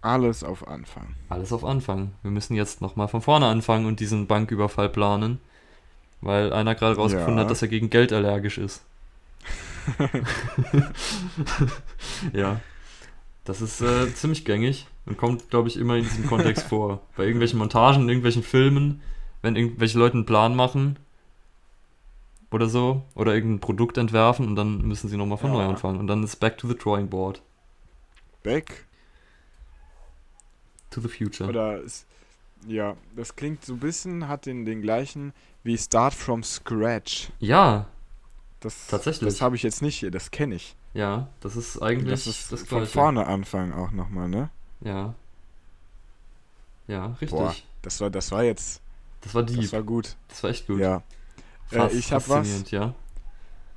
Alles 0.00 0.42
auf 0.42 0.66
Anfang. 0.66 1.14
Alles 1.28 1.52
auf 1.52 1.64
Anfang. 1.64 2.10
Wir 2.22 2.32
müssen 2.32 2.56
jetzt 2.56 2.80
nochmal 2.80 3.06
von 3.06 3.22
vorne 3.22 3.46
anfangen 3.46 3.86
und 3.86 4.00
diesen 4.00 4.26
Banküberfall 4.26 4.88
planen. 4.88 5.38
Weil 6.20 6.52
einer 6.52 6.74
gerade 6.74 6.96
rausgefunden 6.96 7.36
Ja. 7.36 7.44
hat, 7.44 7.50
dass 7.52 7.62
er 7.62 7.68
gegen 7.68 7.90
Geld 7.90 8.12
allergisch 8.12 8.58
ist. 8.58 8.82
ja. 12.32 12.60
Das 13.44 13.60
ist 13.60 13.80
äh, 13.82 14.12
ziemlich 14.14 14.44
gängig 14.44 14.88
und 15.06 15.16
kommt, 15.16 15.48
glaube 15.48 15.68
ich, 15.68 15.76
immer 15.76 15.94
in 15.94 16.02
diesem 16.02 16.26
Kontext 16.26 16.66
vor. 16.68 17.02
Bei 17.16 17.22
irgendwelchen 17.22 17.60
Montagen, 17.60 18.02
in 18.02 18.08
irgendwelchen 18.08 18.42
Filmen, 18.42 19.00
wenn 19.42 19.54
irgendwelche 19.54 20.00
Leute 20.00 20.14
einen 20.14 20.26
Plan 20.26 20.56
machen 20.56 20.96
oder 22.52 22.68
so, 22.68 23.02
oder 23.14 23.34
irgendein 23.34 23.60
Produkt 23.60 23.96
entwerfen 23.98 24.46
und 24.46 24.56
dann 24.56 24.82
müssen 24.82 25.08
sie 25.08 25.16
nochmal 25.16 25.38
von 25.38 25.50
Ja. 25.52 25.58
neu 25.58 25.64
anfangen. 25.66 25.98
Und 25.98 26.06
dann 26.06 26.22
ist 26.22 26.36
back 26.36 26.58
to 26.58 26.68
the 26.68 26.76
drawing 26.76 27.08
board. 27.08 27.42
Back 28.42 28.86
To 30.90 31.00
the 31.00 31.08
future. 31.08 31.48
Oder 31.48 31.80
ist, 31.80 32.06
ja, 32.66 32.96
das 33.16 33.34
klingt 33.34 33.64
so 33.64 33.72
ein 33.74 33.78
bisschen, 33.80 34.28
hat 34.28 34.44
den, 34.46 34.64
den 34.66 34.82
gleichen 34.82 35.32
wie 35.64 35.78
Start 35.78 36.12
from 36.12 36.42
Scratch. 36.42 37.30
ja, 37.38 37.86
Das, 38.60 38.86
Tatsächlich. 38.88 39.28
Das 39.32 39.40
habe 39.40 39.56
ich 39.56 39.62
jetzt 39.62 39.80
nicht 39.82 39.96
hier, 39.98 40.10
das 40.10 40.30
kenne 40.30 40.54
ich. 40.56 40.76
ja, 40.92 41.28
das 41.40 41.56
ist 41.56 41.80
eigentlich 41.80 42.10
Das 42.10 42.26
ist 42.26 42.52
das 42.52 42.60
von 42.64 42.78
Gleiche. 42.80 42.92
vorne 42.92 43.26
anfangen 43.26 43.72
auch 43.72 43.90
nochmal, 43.90 44.28
ne? 44.28 44.50
Ja. 44.82 45.14
Ja, 46.88 47.06
richtig. 47.20 47.30
Boah. 47.30 47.54
Das 47.80 48.00
war, 48.00 48.10
das 48.10 48.30
war 48.32 48.42
jetzt, 48.44 48.80
Das 49.22 49.34
war 49.34 49.42
deep. 49.44 49.60
das 49.62 49.72
war 49.72 49.82
gut. 49.82 50.16
Das 50.28 50.42
war 50.42 50.50
echt 50.50 50.66
gut. 50.66 50.78
Ja. 50.80 51.02
Fast 51.72 51.94
Äh, 51.94 51.98
ich 51.98 52.12
hab 52.12 52.28
was. 52.28 52.70
ja. 52.70 52.94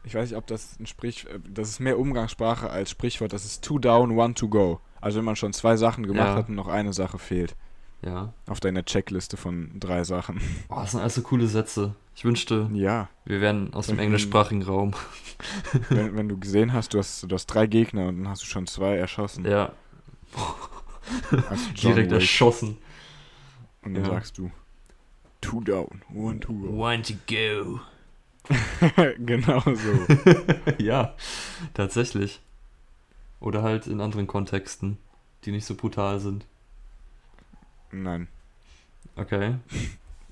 Ich 0.04 0.14
weiß 0.14 0.30
nicht, 0.30 0.38
ob 0.38 0.46
das 0.48 0.80
ein 0.80 0.86
Sprich, 0.86 1.26
äh, 1.30 1.40
das 1.50 1.70
ist 1.70 1.80
mehr 1.80 1.98
Umgangssprache 1.98 2.70
als 2.70 2.92
Sprichwort. 2.92 3.34
Das 3.34 3.44
ist 3.46 3.64
two 3.64 3.80
down, 3.80 4.12
one 4.18 4.34
to 4.36 4.48
go. 4.50 4.80
Also 5.02 5.18
wenn 5.18 5.26
man 5.26 5.36
schon 5.36 5.54
zwei 5.54 5.78
Sachen 5.78 6.06
gemacht 6.06 6.28
Ja. 6.30 6.36
hat 6.36 6.50
und 6.50 6.56
noch 6.56 6.68
eine 6.68 6.94
Sache 6.94 7.18
fehlt. 7.20 7.56
Ja. 8.02 8.34
Auf 8.48 8.60
deiner 8.60 8.86
Checkliste 8.86 9.36
von 9.38 9.72
drei 9.80 10.04
Sachen. 10.04 10.40
Oh, 10.70 10.76
das 10.76 10.92
sind 10.92 11.00
alles 11.00 11.16
so 11.16 11.22
coole 11.24 11.48
Sätze. 11.48 11.96
Ich 12.16 12.24
wünschte, 12.24 12.70
Ja. 12.74 13.10
wir 13.26 13.42
wären 13.42 13.74
aus 13.74 13.88
dem 13.88 13.96
Mhm. 13.96 14.04
englischsprachigen 14.04 14.62
Raum. 14.64 14.94
wenn, 15.90 16.16
wenn 16.16 16.30
du 16.30 16.38
gesehen 16.38 16.72
hast, 16.74 16.94
du 16.94 17.00
hast, 17.00 17.24
du 17.24 17.34
hast 17.34 17.48
drei 17.48 17.66
Gegner 17.68 18.08
und 18.08 18.18
dann 18.18 18.30
hast 18.30 18.42
du 18.44 18.46
schon 18.46 18.68
zwei 18.68 18.96
erschossen. 18.96 19.44
Ja, 19.46 19.72
Also 21.50 21.70
direkt 21.82 22.12
Wick. 22.12 22.20
erschossen. 22.20 22.78
Und 23.84 23.94
dann 23.96 24.04
Ja. 24.06 24.10
sagst 24.12 24.38
du, 24.38 24.52
two 25.46 25.62
down, 25.62 26.02
one 26.14 26.40
to 26.40 26.54
go. 26.54 26.70
One 26.70 27.04
to 27.04 27.14
go. 27.28 27.80
genau 29.26 29.62
so. 29.62 30.74
ja, 30.78 31.16
tatsächlich. 31.74 32.42
Oder 33.40 33.64
halt 33.64 33.88
in 33.88 34.02
anderen 34.02 34.28
Kontexten, 34.28 34.98
die 35.44 35.52
nicht 35.52 35.66
so 35.66 35.76
brutal 35.76 36.20
sind. 36.20 36.46
Nein. 37.92 38.28
Okay. 39.16 39.56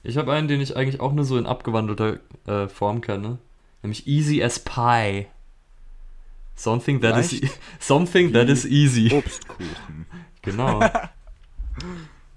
Ich 0.04 0.17
habe 0.17 0.34
einen, 0.34 0.47
den 0.47 0.62
ich 0.62 0.76
eigentlich 0.76 0.99
auch 0.99 1.13
nur 1.13 1.26
so 1.26 1.38
in 1.38 1.45
abgewandelter 1.45 2.19
äh, 2.47 2.67
Form 2.67 3.02
kenne. 3.02 3.38
Nämlich 3.82 4.08
easy 4.08 4.43
as 4.43 4.60
pie. 4.60 5.28
Something 6.56 7.02
that 7.02 7.17
is 7.17 7.32
Leicht 7.32 7.60
something 7.80 8.34
that 8.34 8.47
is 8.47 8.65
easy. 8.65 9.13
Obstkuchen. 9.13 10.06
Genau. 10.41 10.82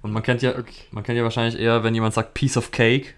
Und 0.07 0.12
man 0.12 0.23
kennt 0.23 0.40
ja, 0.42 0.55
man 0.92 1.03
kennt 1.03 1.19
ja 1.19 1.25
wahrscheinlich 1.25 1.61
eher, 1.61 1.83
wenn 1.83 1.92
jemand 1.95 2.14
sagt 2.14 2.33
piece 2.35 2.57
of 2.57 2.71
cake, 2.71 3.14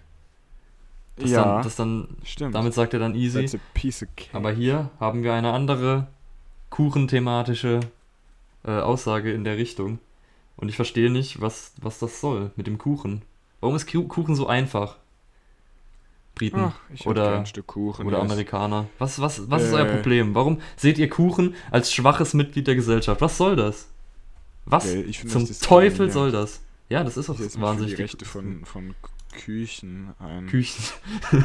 das 1.17 1.31
ja, 1.31 1.45
dann, 1.45 1.63
das 1.63 1.77
dann, 1.77 2.09
stimmt. 2.25 2.55
damit 2.55 2.73
sagt 2.73 2.95
er 2.95 2.99
dann 3.01 3.15
easy. 3.15 3.43
That's 3.43 3.55
a 3.55 3.59
piece 3.75 4.03
of 4.03 4.09
cake. 4.17 4.31
Aber 4.33 4.53
hier 4.53 4.89
haben 4.99 5.23
wir 5.23 5.35
eine 5.35 5.53
andere 5.53 6.07
kuchenthematische 6.71 7.81
äh, 8.65 8.71
Aussage 8.71 9.33
in 9.33 9.45
der 9.45 9.59
Richtung. 9.59 9.99
Und 10.57 10.71
ich 10.71 10.77
verstehe 10.77 11.11
nicht, 11.11 11.41
was, 11.43 11.73
was 11.81 11.99
das 11.99 12.21
soll 12.23 12.53
mit 12.57 12.67
dem 12.67 12.79
Kuchen. 12.79 13.23
Warum 13.61 13.77
ist 13.77 13.91
Ku- 13.91 14.09
Kuchen 14.09 14.35
so 14.35 14.47
einfach? 14.47 14.97
Briten 16.35 16.61
Ach, 16.61 16.79
ich 16.95 17.07
oder- 17.07 17.45
oder. 18.05 18.21
Amerikaner. 18.21 18.87
Was, 18.99 19.21
was, 19.21 19.51
was 19.51 19.63
ist 19.65 19.73
euer 19.75 19.87
Äh. 19.87 19.97
Problem? 19.97 20.35
Warum 20.35 20.61
seht 20.77 20.97
ihr 20.99 21.11
Kuchen 21.11 21.55
als 21.71 21.93
schwaches 21.93 22.33
Mitglied 22.33 22.67
der 22.67 22.77
Gesellschaft? 22.77 23.21
Was 23.21 23.37
soll 23.37 23.57
das? 23.57 23.89
Was 24.65 24.87
ich 24.87 25.19
finde 25.21 25.47
zum 25.47 25.61
Teufel 25.61 26.11
soll 26.11 26.31
das? 26.31 26.61
Ja, 26.89 27.05
das 27.05 27.17
ist 27.17 27.29
auch 27.29 27.39
Ich 27.39 27.53
für 27.53 27.61
wahnsinnig. 27.61 27.97
die 27.97 28.03
Rechte 28.03 28.25
von, 28.25 28.65
von 28.65 28.95
Küchen 29.33 30.15
ein. 30.19 30.47
Küchen. 30.47 30.83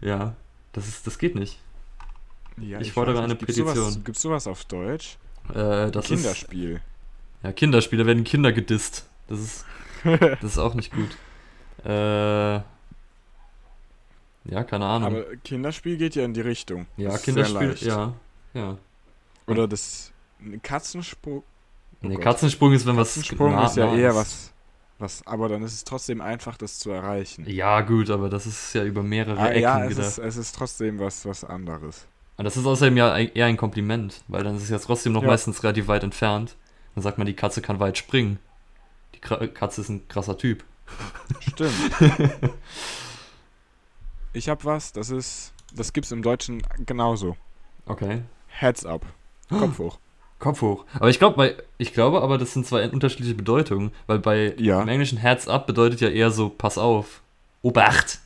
ja, 0.00 0.34
das, 0.72 0.88
ist, 0.88 1.06
das 1.06 1.18
geht 1.18 1.34
nicht. 1.34 1.58
Ja, 2.56 2.80
Ich 2.80 2.92
fordere 2.92 3.16
weiß 3.16 3.24
eine. 3.24 3.36
Gibt's 3.36 3.56
Sowas, 3.56 3.74
Petition. 3.74 4.04
gibt's 4.04 4.22
sowas 4.22 4.46
auf 4.46 4.64
Deutsch? 4.64 5.18
Äh, 5.50 5.90
das 5.90 6.10
ist, 6.10 6.22
Kinderspiel. 6.22 6.80
Ja, 7.42 7.52
Kinderspiele 7.52 8.06
werden 8.06 8.24
Kinder 8.24 8.52
gedisst. 8.52 9.06
Das 9.28 9.38
ist, 9.40 9.64
das 10.04 10.42
ist 10.42 10.58
auch 10.58 10.74
nicht 10.74 10.92
gut. 10.92 11.16
Äh, 11.84 12.54
ja, 14.46 14.62
keine 14.66 14.86
Ahnung. 14.86 15.08
Aber 15.14 15.36
Kinderspiel 15.36 15.96
geht 15.96 16.14
ja 16.16 16.24
in 16.24 16.34
die 16.34 16.40
Richtung. 16.40 16.86
ja, 16.96 17.10
Das 17.10 17.22
Kinderspiel, 17.22 17.76
ja, 17.80 18.14
ja. 18.52 18.78
Oder 19.46 19.68
das. 19.68 20.12
Oh 20.40 21.42
nee, 22.08 22.14
Gott. 22.16 22.24
Katzensprung 22.24 22.72
ist, 22.72 22.86
wenn 22.86 22.96
was 22.96 23.14
Katzensprung 23.14 23.58
ist 23.64 23.76
ja 23.76 23.86
nah 23.86 23.96
eher 23.96 24.14
was, 24.14 24.52
was. 24.98 25.26
Aber 25.26 25.48
dann 25.48 25.62
ist 25.62 25.74
es 25.74 25.84
trotzdem 25.84 26.20
einfach, 26.20 26.56
das 26.56 26.78
zu 26.78 26.90
erreichen. 26.90 27.44
Ja, 27.48 27.80
gut, 27.82 28.10
aber 28.10 28.28
das 28.28 28.46
ist 28.46 28.74
ja 28.74 28.84
über 28.84 29.02
mehrere 29.02 29.38
Ah, 29.38 29.48
Ecken 29.48 29.62
ja, 29.62 29.82
es 29.84 29.88
gedacht. 29.90 30.06
ist, 30.06 30.18
es 30.18 30.36
ist 30.36 30.54
trotzdem 30.54 30.98
was, 30.98 31.24
was 31.26 31.44
anderes. 31.44 32.06
Und 32.36 32.44
das 32.44 32.56
ist 32.56 32.66
außerdem 32.66 32.96
ja 32.96 33.16
eher 33.16 33.46
ein 33.46 33.56
Kompliment, 33.56 34.22
weil 34.28 34.42
dann 34.42 34.56
ist 34.56 34.64
es 34.64 34.68
ja 34.70 34.78
trotzdem 34.78 35.12
noch 35.12 35.22
Ja. 35.22 35.28
meistens 35.28 35.62
relativ 35.62 35.86
weit 35.88 36.02
entfernt. 36.02 36.56
Dann 36.94 37.02
sagt 37.02 37.18
man, 37.18 37.26
die 37.26 37.34
Katze 37.34 37.62
kann 37.62 37.78
weit 37.80 37.96
springen. 37.98 38.38
Die 39.14 39.20
Katze 39.20 39.80
ist 39.80 39.88
ein 39.88 40.06
krasser 40.08 40.36
Typ. 40.36 40.64
Stimmt. 41.40 41.72
ich 44.32 44.48
habe 44.48 44.64
was, 44.64 44.92
das 44.92 45.10
ist, 45.10 45.52
das 45.72 45.92
gibt's 45.92 46.10
im 46.12 46.22
Deutschen 46.22 46.62
genauso. 46.86 47.36
Okay. 47.86 48.22
Heads 48.48 48.84
up. 48.84 49.04
Kopf 49.48 49.78
hoch. 49.78 49.98
Kopf 50.38 50.60
hoch. 50.62 50.84
Aber 50.94 51.08
ich 51.10 51.18
glaube, 51.18 51.56
ich 51.78 51.92
glaube 51.94 52.20
aber, 52.22 52.36
das 52.38 52.52
sind 52.52 52.66
zwei 52.66 52.88
unterschiedliche 52.88 53.34
Bedeutungen, 53.34 53.92
weil 54.06 54.18
bei 54.18 54.54
Ja. 54.58 54.82
im 54.82 54.88
Englischen 54.88 55.18
Heads 55.18 55.48
up 55.48 55.66
bedeutet 55.66 56.00
ja 56.00 56.08
eher 56.08 56.30
so 56.30 56.48
pass 56.50 56.76
auf. 56.78 57.22
Obacht, 57.62 58.18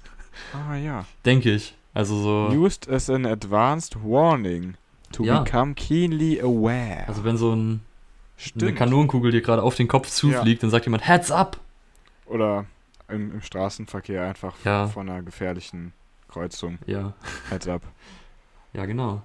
Ah 0.52 0.74
ja. 0.76 1.04
denke 1.24 1.52
ich. 1.52 1.74
Also 1.94 2.20
so 2.20 2.48
Used 2.56 2.88
as 2.88 3.08
an 3.08 3.24
advanced 3.26 3.96
warning 4.02 4.74
to 5.12 5.22
Ja. 5.24 5.40
become 5.42 5.74
keenly 5.74 6.40
aware. 6.40 7.04
also 7.06 7.22
wenn 7.24 7.36
so 7.36 7.54
ein, 7.54 7.80
eine. 8.60 8.74
Kanonenkugel 8.74 9.30
dir 9.32 9.42
gerade 9.42 9.62
auf 9.62 9.74
den 9.76 9.86
Kopf 9.88 10.08
zufliegt, 10.08 10.62
dann 10.62 10.70
sagt 10.70 10.86
jemand 10.86 11.06
Heads 11.06 11.30
up. 11.30 11.58
Oder 12.26 12.66
im, 13.08 13.32
im 13.32 13.42
Straßenverkehr 13.42 14.24
einfach 14.24 14.54
Ja. 14.64 14.86
von 14.88 15.08
einer 15.08 15.22
gefährlichen 15.22 15.92
Kreuzung. 16.28 16.78
Ja, 16.86 17.14
Heads 17.50 17.68
up. 17.68 17.82
ja 18.72 18.84
genau. 18.86 19.22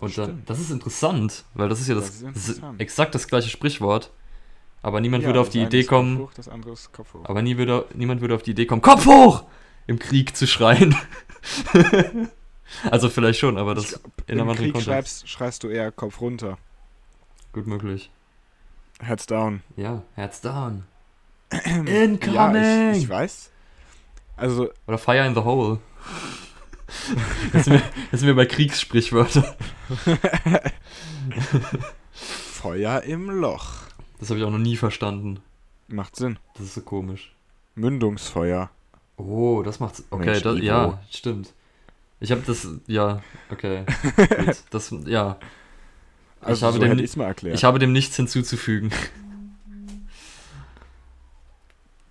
Und 0.00 0.16
dann, 0.18 0.42
das 0.46 0.60
ist 0.60 0.70
interessant, 0.70 1.44
weil 1.54 1.68
das 1.68 1.80
ist 1.80 1.88
ja 1.88 1.94
das, 1.94 2.22
Das 2.22 2.48
ist 2.48 2.62
exakt 2.78 3.14
das 3.14 3.26
gleiche 3.28 3.48
Sprichwort. 3.48 4.10
Aber 4.82 5.00
niemand 5.00 5.22
Ja, 5.24 5.28
würde 5.30 5.40
auf 5.40 5.48
die 5.48 5.62
Idee 5.62 5.80
ist 5.80 5.88
Kopf 5.88 5.96
kommen, 5.98 6.18
Hoch, 6.18 6.32
das 6.34 6.48
andere 6.48 6.72
ist 6.72 6.92
Kopf 6.92 7.12
hoch. 7.14 7.24
aber 7.24 7.42
nie 7.42 7.56
würde, 7.56 7.84
niemand 7.94 8.20
würde 8.20 8.34
auf 8.36 8.42
die 8.42 8.52
Idee 8.52 8.66
kommen, 8.66 8.80
Kopf 8.82 9.06
hoch! 9.06 9.44
Im 9.88 9.98
Krieg 9.98 10.36
zu 10.36 10.46
schreien. 10.46 10.94
also 12.90 13.08
vielleicht 13.08 13.38
schon, 13.40 13.56
aber 13.58 13.74
das 13.74 13.92
Ich- 13.92 13.98
in 14.26 14.38
einem 14.38 14.48
anderen 14.50 14.56
Krieg 14.58 14.72
Kontext. 14.74 14.86
schreibst, 14.86 15.28
schreist 15.28 15.62
du 15.64 15.68
eher 15.68 15.90
Kopf 15.90 16.20
runter. 16.20 16.58
Gut 17.52 17.66
möglich. 17.66 18.10
Heads 19.00 19.26
down. 19.26 19.62
Ja, 19.76 20.02
Herz 20.14 20.40
down. 20.40 20.84
Ja, 21.52 21.60
Incoming! 22.02 22.90
ich, 22.92 23.04
ich 23.04 23.08
weiß. 23.08 23.50
Also, 24.36 24.68
Oder 24.86 24.98
Fire 24.98 25.26
in 25.26 25.34
the 25.34 25.40
Hole. 25.40 25.78
Jetzt 27.52 27.64
sind 27.64 27.74
wir, 27.74 27.82
jetzt 28.10 28.20
sind 28.20 28.26
wir 28.26 28.36
bei 28.36 28.46
Kriegssprichwörtern. 28.46 29.44
Feuer 32.12 33.02
im 33.02 33.30
Loch. 33.30 33.74
Das 34.18 34.30
habe 34.30 34.40
ich 34.40 34.44
auch 34.44 34.50
noch 34.50 34.58
nie 34.58 34.76
verstanden. 34.76 35.40
Macht 35.86 36.16
Sinn. 36.16 36.38
Das 36.54 36.64
ist 36.64 36.74
so 36.74 36.80
komisch. 36.80 37.34
Mündungsfeuer. 37.74 38.70
Oh, 39.16 39.62
das 39.62 39.80
macht's. 39.80 40.04
Okay, 40.10 40.26
Mensch, 40.26 40.42
das, 40.42 40.58
ja, 40.60 41.00
stimmt. 41.10 41.52
Ich 42.20 42.32
habe 42.32 42.42
das, 42.46 42.66
ja, 42.86 43.22
okay. 43.50 43.84
Gut, 44.16 44.56
das, 44.70 44.94
ja, 45.06 45.38
Also, 46.40 46.66
habe 46.66 46.78
so 46.78 46.84
dem 46.84 46.98
ich 46.98 47.16
mal 47.16 47.26
erklärt. 47.26 47.54
ich 47.56 47.64
habe 47.64 47.78
dem 47.78 47.92
nichts 47.92 48.16
hinzuzufügen. 48.16 48.90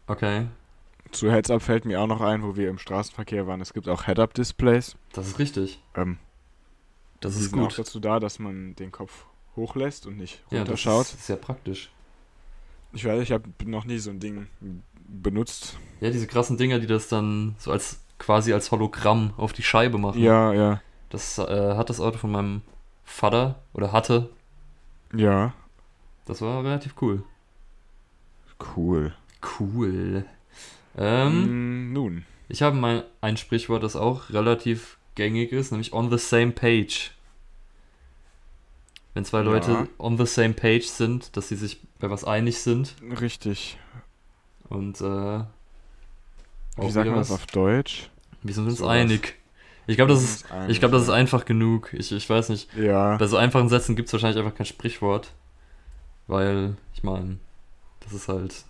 Okay, 0.08 0.46
Zu 1.12 1.32
Heads 1.32 1.50
Up 1.52 1.62
fällt 1.62 1.86
mir 1.86 2.02
auch 2.02 2.08
noch 2.08 2.22
ein, 2.22 2.44
wo 2.44 2.56
wir 2.56 2.70
im 2.70 2.78
Straßenverkehr 2.78 3.48
waren. 3.48 3.62
Es 3.62 3.74
gibt 3.74 3.88
auch 3.88 4.06
Head-Up-Displays. 4.06 4.96
das 5.14 5.28
ist 5.28 5.40
richtig. 5.40 5.82
Ähm, 5.96 6.18
Das 7.22 7.36
ist 7.36 7.50
sind 7.52 7.60
auch 7.60 7.70
gut. 7.70 7.80
dazu 7.80 8.00
da, 8.00 8.20
dass 8.20 8.40
man 8.40 8.76
den 8.76 8.92
Kopf 8.92 9.26
hochlässt 9.56 10.06
und 10.06 10.18
nicht 10.18 10.36
Ja, 10.50 10.60
das 10.60 10.60
runterschaut. 10.60 11.06
ist 11.08 11.26
sehr 11.26 11.38
praktisch. 11.38 11.90
Ich 12.94 13.04
weiß, 13.06 13.22
ich 13.22 13.32
habe 13.32 13.44
noch 13.66 13.86
nie 13.86 13.98
so 14.00 14.10
ein 14.12 14.20
Ding 14.20 14.48
benutzt. 15.08 15.78
Ja, 16.00 16.10
diese 16.10 16.28
krassen 16.28 16.58
Dinger, 16.58 16.80
die 16.80 16.88
das 16.88 17.08
dann 17.08 17.56
so 17.58 17.72
als 17.72 18.00
quasi 18.20 18.54
als 18.54 18.72
Hologramm 18.72 19.34
auf 19.38 19.54
die 19.54 19.64
Scheibe 19.64 19.98
machen. 19.98 20.22
Ja, 20.22 20.52
ja, 20.54 20.82
Das 21.10 21.38
äh, 21.38 21.76
hat 21.76 21.90
das 21.90 22.00
Auto 22.00 22.18
von 22.18 22.32
meinem 22.32 22.62
Vater 23.04 23.62
oder 23.74 23.92
hatte. 23.92 24.30
ja. 25.14 25.54
Das 26.26 26.42
war 26.42 26.62
relativ 26.62 26.96
cool. 27.02 27.24
Cool. 28.76 29.14
Cool. 29.60 30.26
Ähm, 30.98 31.90
Mm, 31.90 31.94
nun. 31.94 32.26
Ich 32.50 32.62
habe 32.62 32.76
mal 32.76 33.06
ein 33.22 33.38
Sprichwort, 33.38 33.84
das 33.84 33.96
auch 33.96 34.30
relativ 34.30 34.98
gängig 35.16 35.52
ist, 35.52 35.72
nämlich 35.72 35.94
on 35.94 36.10
the 36.10 36.18
same 36.18 36.52
page. 36.52 37.12
Wenn 39.14 39.26
zwei 39.26 39.40
Ja. 39.40 39.44
Leute 39.46 39.88
on 39.98 40.18
the 40.18 40.26
same 40.26 40.54
page 40.54 40.86
sind, 40.88 41.36
dass 41.36 41.50
sie 41.50 41.56
sich 41.56 41.80
bei 42.00 42.10
was 42.10 42.24
einig 42.24 42.60
sind 42.60 42.96
Richtig. 43.20 43.78
und 44.70 45.02
äh, 45.02 45.40
Wie 46.78 46.92
sagt 46.92 47.10
man 47.10 47.18
das 47.20 47.32
auf 47.32 47.46
Deutsch? 47.48 48.10
Wir 48.44 48.54
sind 48.54 48.66
uns 48.68 48.78
Sowas. 48.78 48.92
einig. 48.92 49.36
Ich 49.88 49.96
glaube, 49.96 50.12
das 50.14 50.22
ist, 50.24 50.46
ich 50.68 50.80
glaube, 50.80 50.94
das 50.96 51.04
ist 51.04 51.10
einfach 51.10 51.46
genug. 51.46 51.94
Ich, 51.94 52.12
ich 52.12 52.30
weiß 52.30 52.50
nicht. 52.50 52.72
Ja. 52.76 53.18
Bei 53.18 53.26
so 53.26 53.38
einfachen 53.38 53.70
Sätzen 53.70 53.96
gibt 53.96 54.08
es 54.08 54.14
wahrscheinlich 54.14 54.38
einfach 54.38 54.56
kein 54.56 54.66
Sprichwort, 54.66 55.32
weil 56.28 56.76
ich 56.94 57.04
meine, 57.04 57.38
das 58.02 58.14
ist 58.14 58.28
halt, 58.28 58.66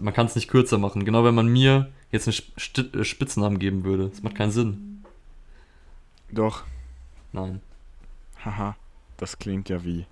man 0.00 0.14
kann 0.14 0.26
es 0.26 0.34
nicht 0.36 0.48
kürzer 0.48 0.78
machen. 0.78 1.04
Genau, 1.04 1.24
wenn 1.24 1.34
man 1.34 1.48
mir 1.48 1.90
jetzt 2.10 2.26
einen 2.28 2.34
Sti- 2.34 3.00
äh, 3.00 3.04
Spitznamen 3.04 3.58
geben 3.58 3.84
würde, 3.84 4.08
das 4.08 4.22
macht 4.22 4.34
keinen 4.36 4.50
Sinn. 4.52 5.04
Doch. 6.30 6.64
Nein. 7.32 7.60
Haha. 8.44 8.76
Das 9.16 9.38
klingt 9.38 9.68
ja 9.68 9.84
wie. 9.84 10.06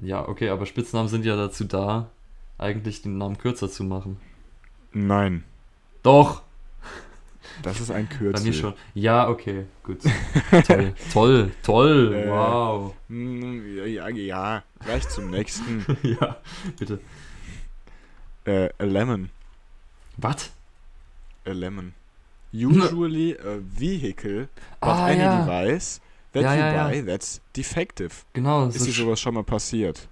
Ja, 0.00 0.26
okay, 0.28 0.50
aber 0.50 0.66
Spitznamen 0.66 1.08
sind 1.08 1.24
ja 1.24 1.36
dazu 1.36 1.64
da, 1.64 2.10
eigentlich 2.58 3.02
den 3.02 3.18
Namen 3.18 3.38
kürzer 3.38 3.70
zu 3.70 3.84
machen. 3.84 4.18
Nein. 4.92 5.44
Doch, 6.02 6.42
Das 7.62 7.80
ist 7.80 7.90
ein 7.90 8.06
bei 8.10 8.14
Kürzel. 8.16 8.44
mir 8.46 8.52
schon. 8.52 8.74
Ja, 8.94 9.28
okay, 9.28 9.66
gut. 9.82 9.98
toll, 10.66 10.94
toll, 11.12 11.50
toll, 11.62 12.14
Äh. 12.14 12.28
wow. 12.30 12.94
Mm, 13.08 13.60
ja, 13.86 14.08
ja. 14.08 14.62
Gleich 14.84 15.08
zum 15.08 15.30
nächsten. 15.30 15.84
ja, 16.02 16.36
bitte. 16.78 17.00
Äh, 18.48 18.70
a 18.78 18.84
lemon. 18.84 19.30
Was? 20.16 20.50
A 21.46 21.50
lemon. 21.52 21.94
Usually 22.52 23.36
a 23.38 23.58
vehicle, 23.60 24.48
but 24.80 24.88
Ah, 24.88 25.06
any 25.06 25.20
ja. 25.20 25.44
device 25.44 26.00
that 26.32 26.42
Ja, 26.42 26.54
you 26.54 26.60
ja, 26.60 26.88
buy 26.88 27.02
that's 27.04 27.40
defective. 27.56 28.10
Genau, 28.32 28.66
Ist 28.68 28.86
dir 28.86 28.92
sowas 28.92 29.20
schon 29.20 29.34
mal 29.34 29.44
passiert? 29.44 30.08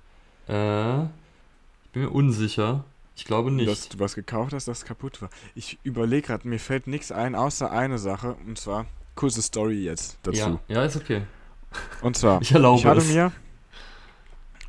Äh, 0.49 1.03
ich 1.05 1.91
bin 1.93 2.03
mir 2.03 2.11
unsicher. 2.11 2.85
Ich 3.17 3.25
glaube 3.25 3.51
nicht. 3.51 3.69
Dass 3.69 3.89
du 3.89 3.99
was 3.99 4.15
gekauft 4.15 4.53
hast, 4.53 4.69
das 4.69 4.85
kaputt 4.85 5.23
war. 5.23 5.31
Ich 5.55 5.79
überlege 5.83 6.27
gerade, 6.27 6.47
mir 6.47 6.61
fällt 6.61 6.87
nichts 6.87 7.11
ein, 7.11 7.35
außer 7.35 7.71
eine 7.71 7.99
Sache. 7.99 8.37
Und 8.47 8.59
zwar, 8.59 8.85
kurze 9.15 9.41
Story 9.41 9.83
jetzt 9.85 10.19
dazu. 10.23 10.39
ja, 10.39 10.61
ja, 10.69 10.85
ist 10.85 10.97
okay. 10.97 11.23
Und 12.03 12.17
zwar, 12.19 12.43
Ich 12.43 12.53
erlaube 12.53 12.79
ich 12.81 12.85
hatte 12.85 13.01
es. 13.01 13.09
mir, 13.13 13.33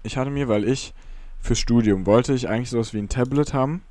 ich 0.03 0.15
hatte 0.17 0.30
mir, 0.32 0.47
weil 0.47 0.63
ich 0.67 0.93
fürs 1.41 1.60
Studium 1.60 2.06
wollte 2.06 2.34
ich 2.34 2.50
eigentlich 2.50 2.69
sowas 2.69 2.93
wie 2.93 3.00
ein 3.00 3.10
Tablet 3.10 3.54
haben, 3.54 3.82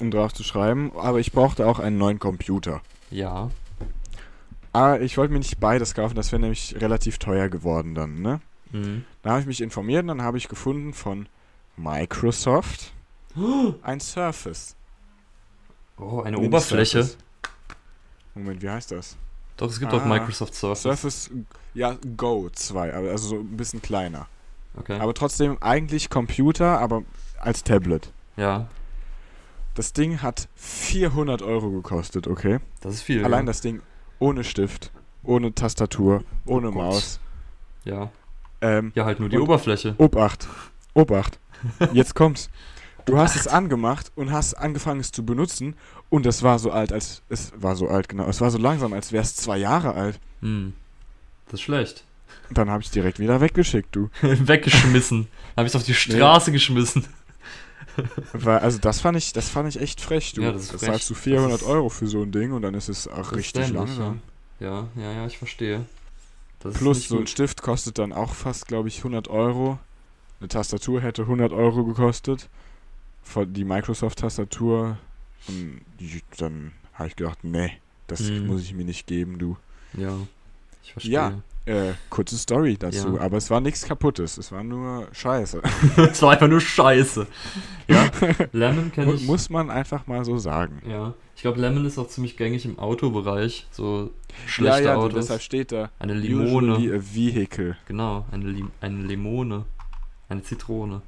um 0.00 0.10
drauf 0.10 0.32
zu 0.32 0.42
schreiben, 0.44 0.92
aber 0.96 1.20
ich 1.20 1.32
brauchte 1.32 1.66
auch 1.66 1.78
einen 1.78 1.98
neuen 1.98 2.18
Computer. 2.18 2.80
Ja. 3.10 3.50
Aber 4.72 5.00
ich 5.00 5.16
wollte 5.16 5.32
mir 5.32 5.38
nicht 5.40 5.58
beides 5.58 5.94
kaufen, 5.94 6.14
das 6.14 6.30
wäre 6.32 6.40
nämlich 6.40 6.76
relativ 6.80 7.18
teuer 7.18 7.48
geworden 7.48 7.94
dann, 7.94 8.20
ne? 8.22 8.40
Mhm. 8.72 9.04
Da 9.22 9.30
habe 9.30 9.40
ich 9.40 9.46
mich 9.46 9.60
informiert 9.60 10.02
und 10.02 10.08
dann 10.08 10.22
habe 10.22 10.38
ich 10.38 10.48
gefunden 10.48 10.92
von 10.94 11.28
Microsoft 11.76 12.92
ein 13.82 14.00
Surface. 14.00 14.76
Oh, 15.98 16.20
eine 16.22 16.36
Mini 16.36 16.48
Oberfläche. 16.48 17.02
Surface. 17.02 17.18
Moment, 18.34 18.62
wie 18.62 18.70
heißt 18.70 18.92
das? 18.92 19.16
Doch, 19.56 19.68
es 19.68 19.78
gibt 19.80 19.92
Ah, 19.92 19.96
auch 19.98 20.04
Microsoft 20.04 20.54
Surface. 20.54 20.82
Surface, 20.82 21.30
ja, 21.74 21.96
Go 22.16 22.48
2, 22.50 22.94
aber 22.94 23.10
also 23.10 23.28
so 23.28 23.36
ein 23.40 23.56
bisschen 23.56 23.82
kleiner. 23.82 24.26
Okay. 24.76 24.98
Aber 24.98 25.14
trotzdem 25.14 25.58
eigentlich 25.60 26.10
Computer, 26.10 26.78
aber 26.80 27.02
als 27.38 27.64
Tablet. 27.64 28.12
ja, 28.36 28.68
Das 29.74 29.92
Ding 29.92 30.22
hat 30.22 30.48
400 30.56 31.42
Euro 31.42 31.70
gekostet, 31.70 32.26
okay? 32.26 32.58
das 32.80 32.94
ist 32.94 33.02
viel. 33.02 33.24
Allein 33.24 33.40
ja. 33.44 33.46
das 33.46 33.60
Ding 33.60 33.82
ohne 34.18 34.44
Stift, 34.44 34.92
ohne 35.22 35.54
Tastatur, 35.54 36.24
ohne 36.46 36.68
Oh. 36.68 36.72
Maus. 36.72 37.20
Ja. 37.84 38.10
Ähm, 38.60 38.92
ja, 38.94 39.04
halt 39.06 39.20
nur 39.20 39.28
die 39.28 39.38
Oberfläche. 39.38 39.94
Obacht, 39.98 40.46
Obacht. 40.94 41.38
Jetzt 41.92 42.14
kommt's. 42.14 42.50
Du 43.06 43.16
hast 43.16 43.34
es 43.34 43.48
angemacht 43.48 44.12
und 44.14 44.30
hast 44.30 44.54
angefangen 44.54 45.00
es 45.00 45.10
zu 45.10 45.24
benutzen 45.24 45.74
und 46.10 46.26
es 46.26 46.42
war 46.42 46.58
so 46.58 46.70
alt, 46.70 46.92
als 46.92 47.22
es 47.30 47.52
war 47.56 47.74
so 47.74 47.88
alt, 47.88 48.08
genau. 48.08 48.26
Es 48.28 48.40
war 48.40 48.50
so 48.50 48.58
langsam, 48.58 48.92
als 48.92 49.10
wäre 49.12 49.22
es 49.22 49.34
zwei 49.34 49.56
Jahre 49.56 49.94
alt. 49.94 50.20
Hm. 50.42 50.74
Das 51.46 51.54
ist 51.54 51.62
schlecht. 51.62 52.04
Dann 52.50 52.70
habe 52.70 52.82
ich 52.82 52.90
direkt 52.90 53.18
wieder 53.20 53.40
weggeschickt, 53.40 53.94
du. 53.94 54.10
Weggeschmissen. 54.22 55.28
Habe 55.56 55.68
ich 55.68 55.74
auf 55.76 55.84
die 55.84 55.94
Straße 55.94 56.50
geschmissen. 56.52 57.04
Weil, 58.32 58.58
also 58.58 58.78
das 58.78 59.00
fand 59.00 59.16
ich, 59.18 59.32
das 59.32 59.48
fand 59.48 59.68
ich 59.68 59.80
echt 59.80 60.00
frech, 60.00 60.32
du. 60.32 60.42
Ja, 60.42 60.52
das 60.52 60.72
ist 60.72 60.80
zahlst 60.84 61.08
du 61.10 61.14
400 61.14 61.52
Das 61.52 61.62
ist- 61.62 61.66
Euro 61.68 61.88
für 61.88 62.06
so 62.06 62.22
ein 62.22 62.32
Ding 62.32 62.52
und 62.52 62.62
dann 62.62 62.74
ist 62.74 62.88
es 62.88 63.08
auch 63.08 63.32
richtig 63.32 63.68
langsam. 63.70 64.20
Ja, 64.58 64.88
ja, 64.96 65.12
ja, 65.12 65.26
ich 65.26 65.38
verstehe. 65.38 65.86
Das 66.60 66.74
Plus 66.74 67.08
so 67.08 67.18
ein. 67.18 67.26
Stift 67.26 67.62
kostet 67.62 67.98
dann 67.98 68.12
auch 68.12 68.34
fast, 68.34 68.68
glaube 68.68 68.88
ich, 68.88 68.98
100 68.98 69.28
Euro. 69.28 69.78
Eine 70.40 70.48
Tastatur 70.48 71.00
hätte 71.00 71.22
100 71.22 71.52
Euro 71.52 71.84
gekostet. 71.84 72.48
Die 73.46 73.64
Microsoft-Tastatur. 73.64 74.98
Und 75.48 75.80
dann 76.38 76.72
habe 76.94 77.08
ich 77.08 77.16
gedacht, 77.16 77.38
nee, 77.42 77.72
das 78.06 78.20
Mhm. 78.20 78.46
muss 78.46 78.62
ich 78.62 78.74
mir 78.74 78.84
nicht 78.84 79.06
geben, 79.06 79.38
du. 79.38 79.56
Ja, 79.96 80.14
ich 80.82 80.92
verstehe. 80.92 81.12
Ja. 81.12 81.42
Äh, 81.70 81.94
kurze 82.10 82.36
Story 82.36 82.76
dazu, 82.78 83.14
Ja. 83.16 83.20
aber 83.20 83.36
es 83.36 83.48
war 83.50 83.60
nichts 83.60 83.84
kaputtes, 83.84 84.38
es 84.38 84.50
war 84.52 84.62
nur 84.64 85.06
Scheiße. 85.12 85.62
Es 85.96 86.20
war 86.22 86.32
einfach 86.32 86.48
nur 86.48 86.60
scheiße. 86.60 87.26
Ja, 87.88 88.10
Lemon 88.52 88.90
kenne 88.92 89.12
ich. 89.14 89.26
Muss 89.26 89.50
man 89.50 89.70
einfach 89.70 90.06
mal 90.06 90.24
so 90.24 90.38
sagen. 90.38 90.82
Ja, 90.88 91.14
ich 91.36 91.42
glaube, 91.42 91.60
Lemon 91.60 91.84
ist 91.86 91.98
auch 91.98 92.08
ziemlich 92.08 92.36
gängig 92.36 92.64
im 92.64 92.78
Autobereich. 92.78 93.66
So 93.70 94.10
Ja, 94.30 94.48
schlechte 94.48 94.82
ja, 94.84 94.94
Autos. 94.96 95.14
deshalb 95.26 95.42
steht 95.42 95.72
da 95.72 95.90
Eine 95.98 96.14
usually 96.14 96.28
Limone. 96.28 96.94
a 96.96 97.00
vehicle. 97.14 97.76
Genau, 97.86 98.26
eine, 98.30 98.44
Lim 98.46 98.70
eine 98.80 99.02
Limone. 99.02 99.64
Eine 100.28 100.42
Zitrone. 100.42 101.02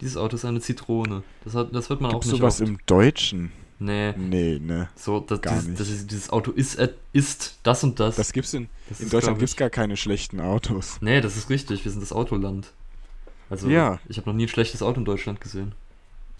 Dieses 0.00 0.16
Auto 0.16 0.36
ist 0.36 0.44
eine 0.44 0.60
Zitrone. 0.60 1.22
Das, 1.44 1.54
hat, 1.54 1.74
das 1.74 1.88
hört 1.90 2.00
man 2.00 2.10
Gibt's 2.12 2.28
auch 2.28 2.32
nicht 2.32 2.40
sowas 2.40 2.60
oft. 2.60 2.68
im 2.70 2.78
Deutschen? 2.86 3.52
Nee, 3.82 4.12
Nee, 4.16 4.58
ne. 4.60 4.88
so, 4.94 5.20
das, 5.20 5.40
Gar 5.40 5.54
dieses, 5.54 5.68
nicht. 5.68 5.80
das 5.80 5.88
ist, 5.88 6.10
dieses 6.10 6.30
Auto 6.30 6.50
ist, 6.52 6.74
äh, 6.76 6.92
ist 7.14 7.58
das 7.62 7.82
und 7.82 7.98
das. 7.98 8.16
Das 8.16 8.32
gibt's 8.32 8.52
in, 8.54 8.68
das 8.90 9.00
in 9.00 9.06
ist, 9.06 9.12
Deutschland 9.14 9.38
gibt's 9.38 9.52
ich- 9.54 9.58
gar 9.58 9.70
keine 9.70 9.96
schlechten 9.96 10.38
Autos. 10.40 10.98
Nee, 11.00 11.20
das 11.22 11.36
ist 11.36 11.48
richtig. 11.50 11.84
Wir 11.84 11.90
sind 11.90 12.02
das 12.02 12.12
Autoland. 12.12 12.72
Also, 13.48 13.68
Ja. 13.68 13.98
ich 14.08 14.18
habe 14.18 14.28
noch 14.28 14.36
nie 14.36 14.44
ein 14.44 14.48
schlechtes 14.48 14.82
Auto 14.82 14.98
in 15.00 15.04
Deutschland 15.06 15.40
gesehen. 15.40 15.72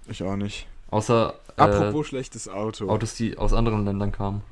Ich 0.07 0.23
auch 0.23 0.37
nicht. 0.37 0.67
Außer 0.91 1.35
äh, 1.57 1.61
Apropos 1.63 2.07
schlechtes 2.09 2.47
Auto. 2.49 2.89
Autos, 2.91 3.15
die 3.15 3.37
aus 3.39 3.53
anderen 3.53 3.85
Ländern 3.85 4.13
kamen. 4.13 4.43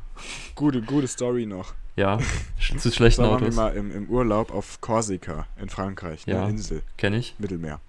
Gute, 0.54 0.80
gute 0.82 1.06
Story 1.08 1.46
noch. 1.46 1.74
Ja, 1.94 2.18
zu 2.78 2.90
schlechten 2.90 3.22
Da 3.22 3.28
waren 3.30 3.40
wir 3.40 3.46
Autos. 3.48 3.56
mal 3.56 3.74
im, 3.76 3.90
im 3.94 4.08
Urlaub 4.08 4.52
auf 4.54 4.80
Korsika 4.80 5.46
in 5.60 5.68
Frankreich, 5.68 6.22
Ja. 6.26 6.42
eine 6.42 6.50
Insel, 6.52 6.82
Kenne 6.96 7.18
ich. 7.18 7.34
Mittelmeer. 7.38 7.80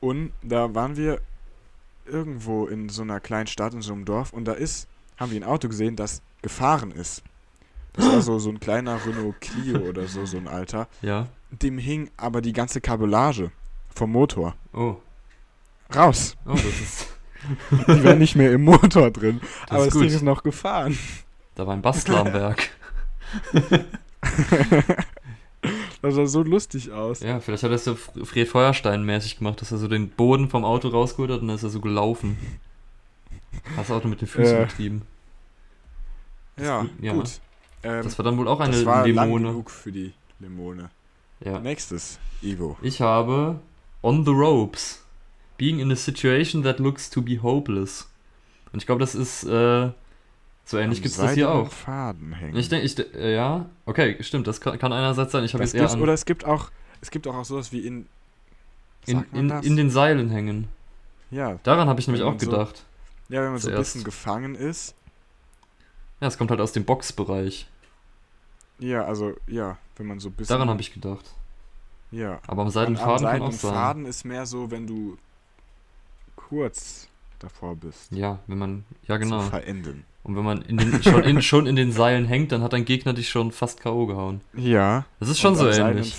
Und 0.00 0.32
da 0.42 0.74
waren 0.74 0.96
wir 0.96 1.20
irgendwo 2.06 2.66
in 2.66 2.88
so 2.88 3.02
einer 3.02 3.20
kleinen 3.20 3.46
Stadt, 3.46 3.74
in 3.74 3.82
so 3.82 3.92
einem 3.92 4.04
Dorf, 4.04 4.32
und 4.32 4.44
da 4.46 4.52
ist, 4.52 4.88
haben 5.16 5.30
wir 5.30 5.40
ein 5.40 5.44
Auto 5.44 5.68
gesehen, 5.68 5.96
das 5.96 6.22
gefahren 6.42 6.90
ist. 6.90 7.22
Das 7.94 8.06
war 8.06 8.20
so, 8.20 8.38
so 8.38 8.50
ein 8.50 8.60
kleiner 8.60 8.98
Renault 9.06 9.40
Clio 9.40 9.78
oder 9.80 10.06
so, 10.06 10.26
so 10.26 10.36
ein 10.36 10.48
alter. 10.48 10.86
Ja. 11.02 11.28
Dem 11.50 11.78
hing 11.78 12.10
aber 12.18 12.42
die 12.42 12.52
ganze 12.52 12.80
Kabellage 12.80 13.50
vom 13.94 14.12
Motor 14.12 14.54
Oh. 14.74 14.96
raus. 15.94 16.36
Oh, 16.44 16.50
das 16.52 16.64
ist. 16.64 17.06
Die 17.88 18.04
war 18.04 18.14
nicht 18.16 18.34
mehr 18.36 18.52
im 18.52 18.64
Motor 18.64 19.10
drin, 19.10 19.40
Das 19.40 19.70
aber 19.70 19.84
das 19.86 19.94
gut. 19.94 20.02
Ding 20.04 20.10
ist 20.10 20.22
noch 20.22 20.42
gefahren. 20.42 20.98
Da 21.54 21.66
war 21.66 21.74
ein 21.74 21.80
Bastler 21.82 22.20
am 22.20 22.32
Werk. 22.32 22.68
Das 26.02 26.14
sah 26.14 26.26
so 26.26 26.42
lustig 26.42 26.92
aus. 26.92 27.20
Ja, 27.20 27.40
vielleicht 27.40 27.62
hat 27.62 27.70
er 27.70 27.76
es 27.76 27.84
so 27.84 27.92
Fr- 27.94 28.24
Fred 28.24 28.48
Feuerstein-mäßig 28.48 29.38
gemacht, 29.38 29.60
dass 29.60 29.72
er 29.72 29.78
so 29.78 29.88
den 29.88 30.08
Boden 30.10 30.48
vom 30.50 30.64
Auto 30.64 30.88
rausgeholt 30.88 31.30
hat 31.30 31.40
und 31.40 31.48
dann 31.48 31.56
ist 31.56 31.62
er 31.62 31.70
so 31.70 31.80
gelaufen. 31.80 32.36
Hast 33.76 33.88
das 33.88 33.96
Auto 33.96 34.06
mit 34.08 34.20
den 34.20 34.28
Füßen 34.28 34.56
Äh, 34.56 34.66
betrieben. 34.66 35.02
Ja, 36.58 36.86
Ja. 37.00 37.12
gut. 37.14 37.40
Ähm, 37.82 38.02
Das 38.02 38.18
war 38.18 38.24
dann 38.24 38.36
wohl 38.38 38.48
auch 38.48 38.60
eine 38.60 38.72
das 38.76 38.84
war 38.84 39.06
lang 39.08 39.26
Limone. 39.26 39.48
genug 39.48 39.70
für 39.70 39.92
die 39.92 40.12
Limone. 40.40 40.90
Ja. 41.44 41.58
Nächstes, 41.60 42.18
Ivo. 42.42 42.76
Ich 42.82 43.00
habe 43.00 43.60
On 44.02 44.24
the 44.24 44.30
Ropes. 44.30 45.02
Being 45.58 45.78
in 45.80 45.90
a 45.90 45.96
situation 45.96 46.62
that 46.62 46.78
looks 46.78 47.08
to 47.10 47.22
be 47.22 47.42
hopeless. 47.42 48.08
Und 48.72 48.80
ich 48.82 48.86
glaube, 48.86 49.00
das 49.00 49.14
ist 49.14 49.44
äh, 49.44 49.90
so 50.66 50.76
ähnlich 50.78 50.98
Am 50.98 51.02
gibt 51.04 51.14
es 51.14 51.20
das 51.20 51.32
hier 51.32 51.50
auch. 51.50 51.70
Faden 51.70 52.32
hängen. 52.34 52.56
Ich 52.56 52.68
denke, 52.68 52.84
ich, 52.84 52.98
äh, 53.14 53.34
ja, 53.34 53.66
okay, 53.86 54.16
stimmt, 54.22 54.46
das 54.46 54.60
kann, 54.60 54.78
kann 54.78 54.92
einerseits 54.92 55.32
sein. 55.32 55.44
Ich 55.44 55.54
habe 55.54 55.62
jetzt 55.64 55.74
eher 55.74 55.90
an, 55.90 56.02
oder 56.02 56.12
es 56.12 56.24
gibt 56.26 56.44
auch, 56.44 56.70
es 57.00 57.10
gibt 57.10 57.26
auch 57.26 57.44
sowas 57.44 57.72
wie 57.72 57.86
in, 57.86 58.06
in, 59.06 59.24
in, 59.32 59.48
in 59.50 59.76
den 59.76 59.90
Seilen 59.90 60.28
hängen. 60.28 60.68
ja, 61.30 61.58
Daran 61.62 61.88
habe 61.88 62.00
ich 62.00 62.06
nämlich 62.08 62.22
auch 62.24 62.38
so- 62.38 62.50
gedacht. 62.50 62.84
ja, 63.28 63.42
wenn 63.42 63.52
man 63.52 63.58
so 63.60 63.68
ein 63.68 63.74
Zuerst. 63.74 63.92
bisschen 63.94 64.04
gefangen 64.04 64.54
ist. 64.56 64.94
Ja, 66.20 66.26
es 66.28 66.36
kommt 66.36 66.50
halt 66.50 66.60
aus 66.60 66.72
dem 66.72 66.84
Boxbereich. 66.84 67.68
Ja, 68.78 69.04
also 69.04 69.34
ja, 69.46 69.78
wenn 69.96 70.06
man 70.06 70.18
so 70.20 70.28
ein 70.28 70.32
bisschen. 70.32 70.52
Daran 70.54 70.68
habe 70.68 70.80
ich 70.80 70.92
gedacht. 70.92 71.24
Ja. 72.10 72.40
Aber 72.46 72.62
am 72.62 72.68
An, 72.68 72.72
seidenen 72.72 72.98
am 72.98 73.04
Faden 73.04 73.26
kann 73.26 73.42
auch 73.42 73.52
sein. 73.52 73.72
Faden 73.72 74.06
ist 74.06 74.24
mehr 74.24 74.46
so, 74.46 74.70
wenn 74.70 74.86
du 74.86 75.16
kurz 76.36 77.08
davor 77.38 77.76
bist. 77.76 78.12
Ja, 78.12 78.38
wenn 78.46 78.58
man, 78.58 78.84
ja 79.06 79.16
genau. 79.16 79.42
Zu 79.42 79.50
verenden. 79.50 80.04
Und 80.26 80.34
wenn 80.34 80.42
man 80.44 80.60
in 80.62 80.76
den, 80.76 81.00
schon, 81.04 81.22
in, 81.22 81.40
schon 81.40 81.66
in 81.68 81.76
den 81.76 81.92
Seilen 81.92 82.24
hängt, 82.26 82.50
dann 82.50 82.60
hat 82.60 82.72
dein 82.72 82.84
Gegner 82.84 83.12
dich 83.12 83.28
schon 83.28 83.52
fast 83.52 83.78
K.O. 83.80 84.06
gehauen. 84.06 84.40
Ja. 84.56 85.04
Das 85.20 85.28
ist 85.28 85.38
schon 85.38 85.54
so 85.54 85.68
ähnlich. 85.68 86.16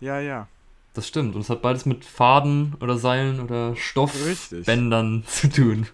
Ja, 0.00 0.18
ja. 0.18 0.48
Das 0.92 1.06
stimmt. 1.06 1.36
Und 1.36 1.42
es 1.42 1.48
hat 1.48 1.62
beides 1.62 1.86
mit 1.86 2.04
Faden 2.04 2.74
oder 2.80 2.98
Seilen 2.98 3.38
oder. 3.38 3.76
Stoffbändern 3.76 5.22
zu 5.28 5.48
tun. 5.48 5.86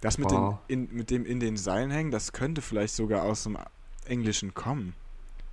Das 0.00 0.18
mit, 0.18 0.28
Wow. 0.32 0.56
den, 0.68 0.88
in, 0.88 0.96
mit 0.96 1.10
dem 1.10 1.24
in 1.24 1.38
den 1.38 1.56
Seilen 1.56 1.92
hängen, 1.92 2.10
das 2.10 2.32
könnte 2.32 2.62
vielleicht 2.62 2.94
sogar 2.94 3.22
aus 3.22 3.44
dem 3.44 3.56
Englischen 4.06 4.52
kommen. 4.52 4.94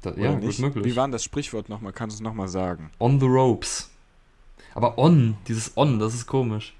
Da, 0.01 0.13
ja, 0.15 0.33
gut 0.33 0.43
nicht? 0.45 0.59
möglich. 0.59 0.83
Wie 0.83 0.95
war 0.95 1.05
denn 1.05 1.11
das 1.11 1.23
Sprichwort 1.23 1.69
nochmal? 1.69 1.93
Kannst 1.93 2.15
du 2.17 2.23
es 2.23 2.23
nochmal 2.23 2.47
sagen? 2.47 2.89
On 2.99 3.19
the 3.19 3.27
ropes. 3.27 3.91
Aber 4.73 4.97
on, 4.97 5.37
dieses 5.47 5.77
on, 5.77 5.99
das 5.99 6.15
ist 6.15 6.25
komisch. 6.25 6.75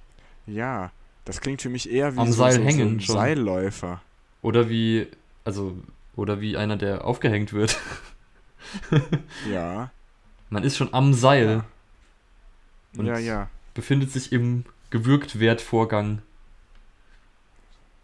Ja, 0.48 0.92
das 1.26 1.40
klingt 1.40 1.62
für 1.62 1.70
mich 1.70 1.92
eher 1.92 2.16
wie 2.16 2.20
Am 2.20 2.28
so, 2.32 2.34
Seil 2.40 2.54
so, 2.54 2.62
hängen 2.64 2.88
so 2.90 2.96
ein 2.96 3.00
schon. 3.02 3.16
Seilläufer. 3.16 4.02
Oder 4.42 4.70
wie, 4.70 5.08
also, 5.44 5.78
oder 6.16 6.40
wie 6.42 6.58
einer, 6.58 6.78
der 6.78 7.06
aufgehängt 7.06 7.54
wird. 7.54 7.78
Ja. 9.50 9.92
Man 10.50 10.64
ist 10.64 10.76
schon 10.76 10.94
am 10.94 11.14
Seil, 11.14 11.64
Und- 12.98 13.06
ja, 13.06 13.18
ja. 13.18 13.50
befindet 13.74 14.12
sich 14.12 14.34
im 14.34 14.66
Gewürgtwertvorgang. 14.90 16.22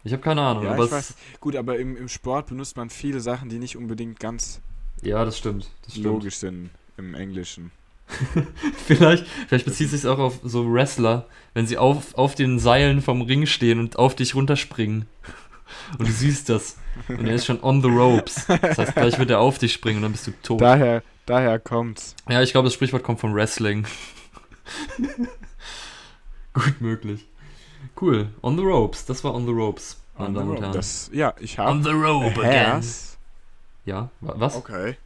Ich 0.04 0.12
habe 0.12 0.22
keine 0.22 0.42
Ahnung, 0.42 0.64
Ja, 0.64 0.72
aber 0.72 0.90
weiß. 0.90 1.14
Gut, 1.40 1.56
aber 1.56 1.78
im, 1.78 1.96
im 1.96 2.08
Sport 2.08 2.46
benutzt 2.46 2.76
man 2.76 2.88
viele 2.90 3.20
Sachen, 3.20 3.48
die 3.48 3.58
nicht 3.58 3.76
unbedingt 3.76 4.20
ganz 4.20 4.60
ja, 5.02 5.24
das 5.24 5.36
stimmt. 5.38 5.68
Das 5.82 5.92
stimmt. 5.92 6.06
logisch 6.06 6.36
sind 6.36 6.70
im 6.96 7.14
Englischen. 7.14 7.70
Vielleicht, 8.86 9.26
vielleicht 9.48 9.64
bezieht 9.64 9.88
sich 9.88 10.06
auch 10.06 10.18
auf 10.18 10.38
so 10.42 10.70
Wrestler, 10.70 11.26
wenn 11.54 11.66
sie 11.66 11.78
auf, 11.78 12.14
auf 12.16 12.34
den 12.34 12.58
Seilen 12.58 13.00
vom 13.00 13.22
Ring 13.22 13.46
stehen 13.46 13.80
und 13.80 13.98
auf 13.98 14.14
dich 14.14 14.34
runterspringen. 14.34 15.06
Und 15.98 16.08
du 16.08 16.12
siehst 16.12 16.48
das. 16.48 16.76
Und 17.08 17.26
er 17.26 17.34
ist 17.34 17.46
schon 17.46 17.62
on 17.62 17.82
the 17.82 17.88
ropes. 17.88 18.46
Das 18.46 18.78
heißt, 18.78 18.94
gleich 18.94 19.18
wird 19.18 19.30
er 19.30 19.40
auf 19.40 19.58
dich 19.58 19.72
springen 19.72 19.96
und 19.98 20.02
dann 20.04 20.12
bist 20.12 20.26
du 20.26 20.32
tot. 20.42 20.60
Daher, 20.60 21.02
daher 21.26 21.58
kommt's. 21.58 22.14
Ja, 22.28 22.40
ich 22.42 22.52
glaube, 22.52 22.66
das 22.66 22.74
Sprichwort 22.74 23.02
kommt 23.02 23.20
vom 23.20 23.34
Wrestling. 23.34 23.86
Gut 26.52 26.80
möglich. 26.80 27.26
Cool. 28.00 28.28
On 28.42 28.56
the 28.56 28.62
ropes. 28.64 29.04
Das 29.06 29.22
war 29.24 29.34
on 29.34 29.44
the 29.46 29.52
ropes, 29.52 30.00
meine 30.16 30.34
Damen 30.34 30.50
und. 30.50 30.60
Herren. 30.60 30.72
Das, 30.72 31.10
ja, 31.12 31.34
ich 31.40 31.58
habe 31.58 31.70
on 31.70 31.82
the 31.82 31.90
rope 31.90 32.26
again. 32.40 32.44
hairs. 32.44 33.18
Ja, 33.84 34.08
wa- 34.20 34.34
was? 34.36 34.56
Okay. 34.56 34.96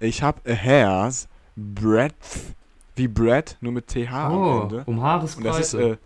Ich 0.00 0.22
habe 0.22 0.40
a 0.50 0.54
hairs 0.54 1.28
breadth 1.56 2.54
wie 2.94 3.08
bread, 3.08 3.56
nur 3.60 3.72
mit 3.72 3.88
TH 3.88 4.10
am 4.10 4.32
Oh, 4.36 4.60
Ende. 4.62 4.84
um 4.86 4.98
Und 4.98 5.04
Haaresbreite. 5.04 5.48
das 5.48 5.58
ist 5.58 5.74
äh, 5.74 5.96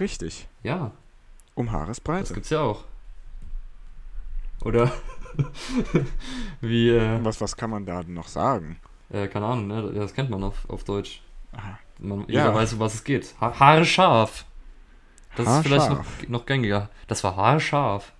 richtig. 0.00 0.46
ja, 0.62 0.90
Um 1.56 1.66
das 1.66 1.74
Haaresbreite. 1.74 2.34
gibt's 2.34 2.50
ja 2.50 2.60
auch. 2.60 2.84
Oder 4.64 4.92
wie, 6.60 6.90
äh, 6.90 7.18
Was, 7.24 7.40
was 7.40 7.56
kann 7.56 7.70
man 7.70 7.84
da 7.86 8.02
noch 8.04 8.28
sagen? 8.28 8.78
äh, 9.10 9.26
keine 9.28 9.46
Ahnung, 9.46 9.66
ne? 9.66 9.92
Das 9.94 10.14
kennt 10.14 10.30
man 10.30 10.42
auf, 10.44 10.68
auf 10.68 10.84
Deutsch. 10.84 11.22
Man, 11.98 12.20
Ja. 12.28 12.42
Jeder 12.44 12.54
weiß, 12.54 12.74
um 12.74 12.78
was 12.80 12.94
es 12.94 13.04
geht. 13.04 13.34
Ha 13.40 13.58
Haare 13.58 13.84
scharf. 13.84 14.44
Das 15.36 15.46
ist 15.48 15.62
vielleicht 15.64 15.90
noch, 15.90 16.04
noch 16.28 16.46
gängiger. 16.46 16.88
Das 17.08 17.22
war 17.24 17.36
haarscharf. 17.36 18.12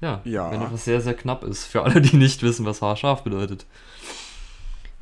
Ja, 0.00 0.20
Ja. 0.24 0.50
wenn 0.50 0.60
etwas 0.62 0.84
sehr, 0.84 1.00
sehr 1.00 1.14
knapp 1.14 1.42
ist. 1.42 1.64
Für 1.64 1.82
alle, 1.82 2.00
die 2.00 2.16
nicht 2.16 2.42
wissen, 2.42 2.64
was 2.66 2.82
haarscharf 2.82 3.24
bedeutet. 3.24 3.66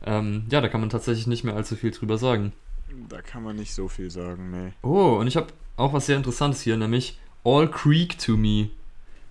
Ähm, 0.05 0.46
ja, 0.51 0.61
da 0.61 0.68
kann 0.68 0.81
man 0.81 0.88
tatsächlich 0.90 1.27
nicht 1.27 1.42
mehr 1.44 1.55
allzu 1.57 1.75
viel 1.77 1.90
drüber 1.90 2.16
sagen. 2.16 2.53
Da 3.09 3.20
kann 3.22 3.42
man 3.42 3.57
nicht 3.57 3.75
so 3.75 3.88
viel 3.88 4.11
sagen, 4.11 4.51
nee. 4.51 4.72
Oh, 4.83 5.16
und 5.20 5.27
ich 5.27 5.37
habe 5.37 5.49
auch 5.77 5.92
was 5.92 6.07
sehr 6.07 6.16
Interessantes 6.16 6.62
hier, 6.62 6.77
nämlich 6.77 7.18
All 7.44 7.70
Creek 7.70 8.18
to 8.18 8.37
me. 8.37 8.70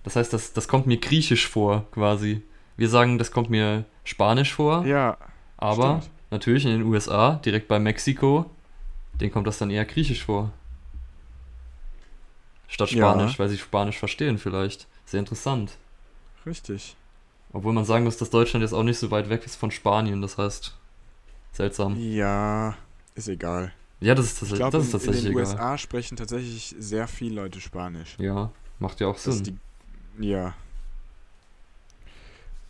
Das 0.04 0.16
heißt, 0.16 0.32
das, 0.32 0.52
das 0.52 0.68
kommt 0.68 0.86
mir 0.86 0.98
griechisch 0.98 1.48
vor, 1.48 1.84
quasi. 1.90 2.42
Wir 2.76 2.88
sagen, 2.88 3.18
das 3.18 3.30
kommt 3.32 3.50
mir 3.50 3.84
spanisch 4.04 4.54
vor, 4.54 4.84
Ja, 4.86 5.16
aber 5.56 6.00
stimmt. 6.02 6.10
natürlich 6.30 6.64
in 6.64 6.70
den 6.72 6.82
USA, 6.82 7.36
direkt 7.44 7.66
bei 7.68 7.78
Mexiko, 7.78 8.48
denen 9.20 9.32
kommt 9.32 9.46
das 9.46 9.58
dann 9.58 9.70
eher 9.70 9.84
griechisch 9.84 10.24
vor. 10.24 10.52
Statt 12.68 12.90
Ja. 12.92 13.10
Spanisch, 13.12 13.38
weil 13.38 13.48
sie 13.48 13.58
Spanisch 13.58 13.98
verstehen 13.98 14.38
vielleicht. 14.38 14.86
Sehr 15.06 15.20
interessant. 15.20 15.76
richtig. 16.44 16.94
Obwohl 17.52 17.72
man 17.72 17.84
sagen 17.84 18.04
muss, 18.04 18.18
dass 18.18 18.28
Deutschland 18.30 18.62
jetzt 18.62 18.72
auch 18.74 18.82
nicht 18.82 18.98
so 18.98 19.10
weit 19.10 19.30
weg 19.30 19.44
ist 19.46 19.56
von 19.56 19.70
Spanien, 19.70 20.20
das 20.20 20.36
heißt, 20.36 20.76
seltsam. 21.52 21.96
Ja, 21.98 22.76
ist 23.16 23.28
egal. 23.28 23.72
Ja, 24.00 24.14
das 24.14 24.26
ist, 24.26 24.32
Ich 24.34 24.38
tatsächlich- 24.40 24.58
glaube, 24.58 24.76
das 24.78 24.86
ist 24.86 24.92
in, 24.92 25.00
in 25.00 25.04
tatsächlich 25.06 25.24
den 25.24 25.32
egal. 25.38 25.46
USA 25.52 25.78
sprechen 25.78 26.16
tatsächlich 26.16 26.74
sehr 26.78 27.08
viele 27.08 27.34
Leute 27.42 27.60
Spanisch. 27.60 28.16
Ja, 28.18 28.52
macht 28.78 29.00
ja 29.00 29.08
auch 29.08 29.14
Das 29.18 29.24
Sinn. 29.38 29.58
die, 30.18 30.28
ja. 30.28 30.54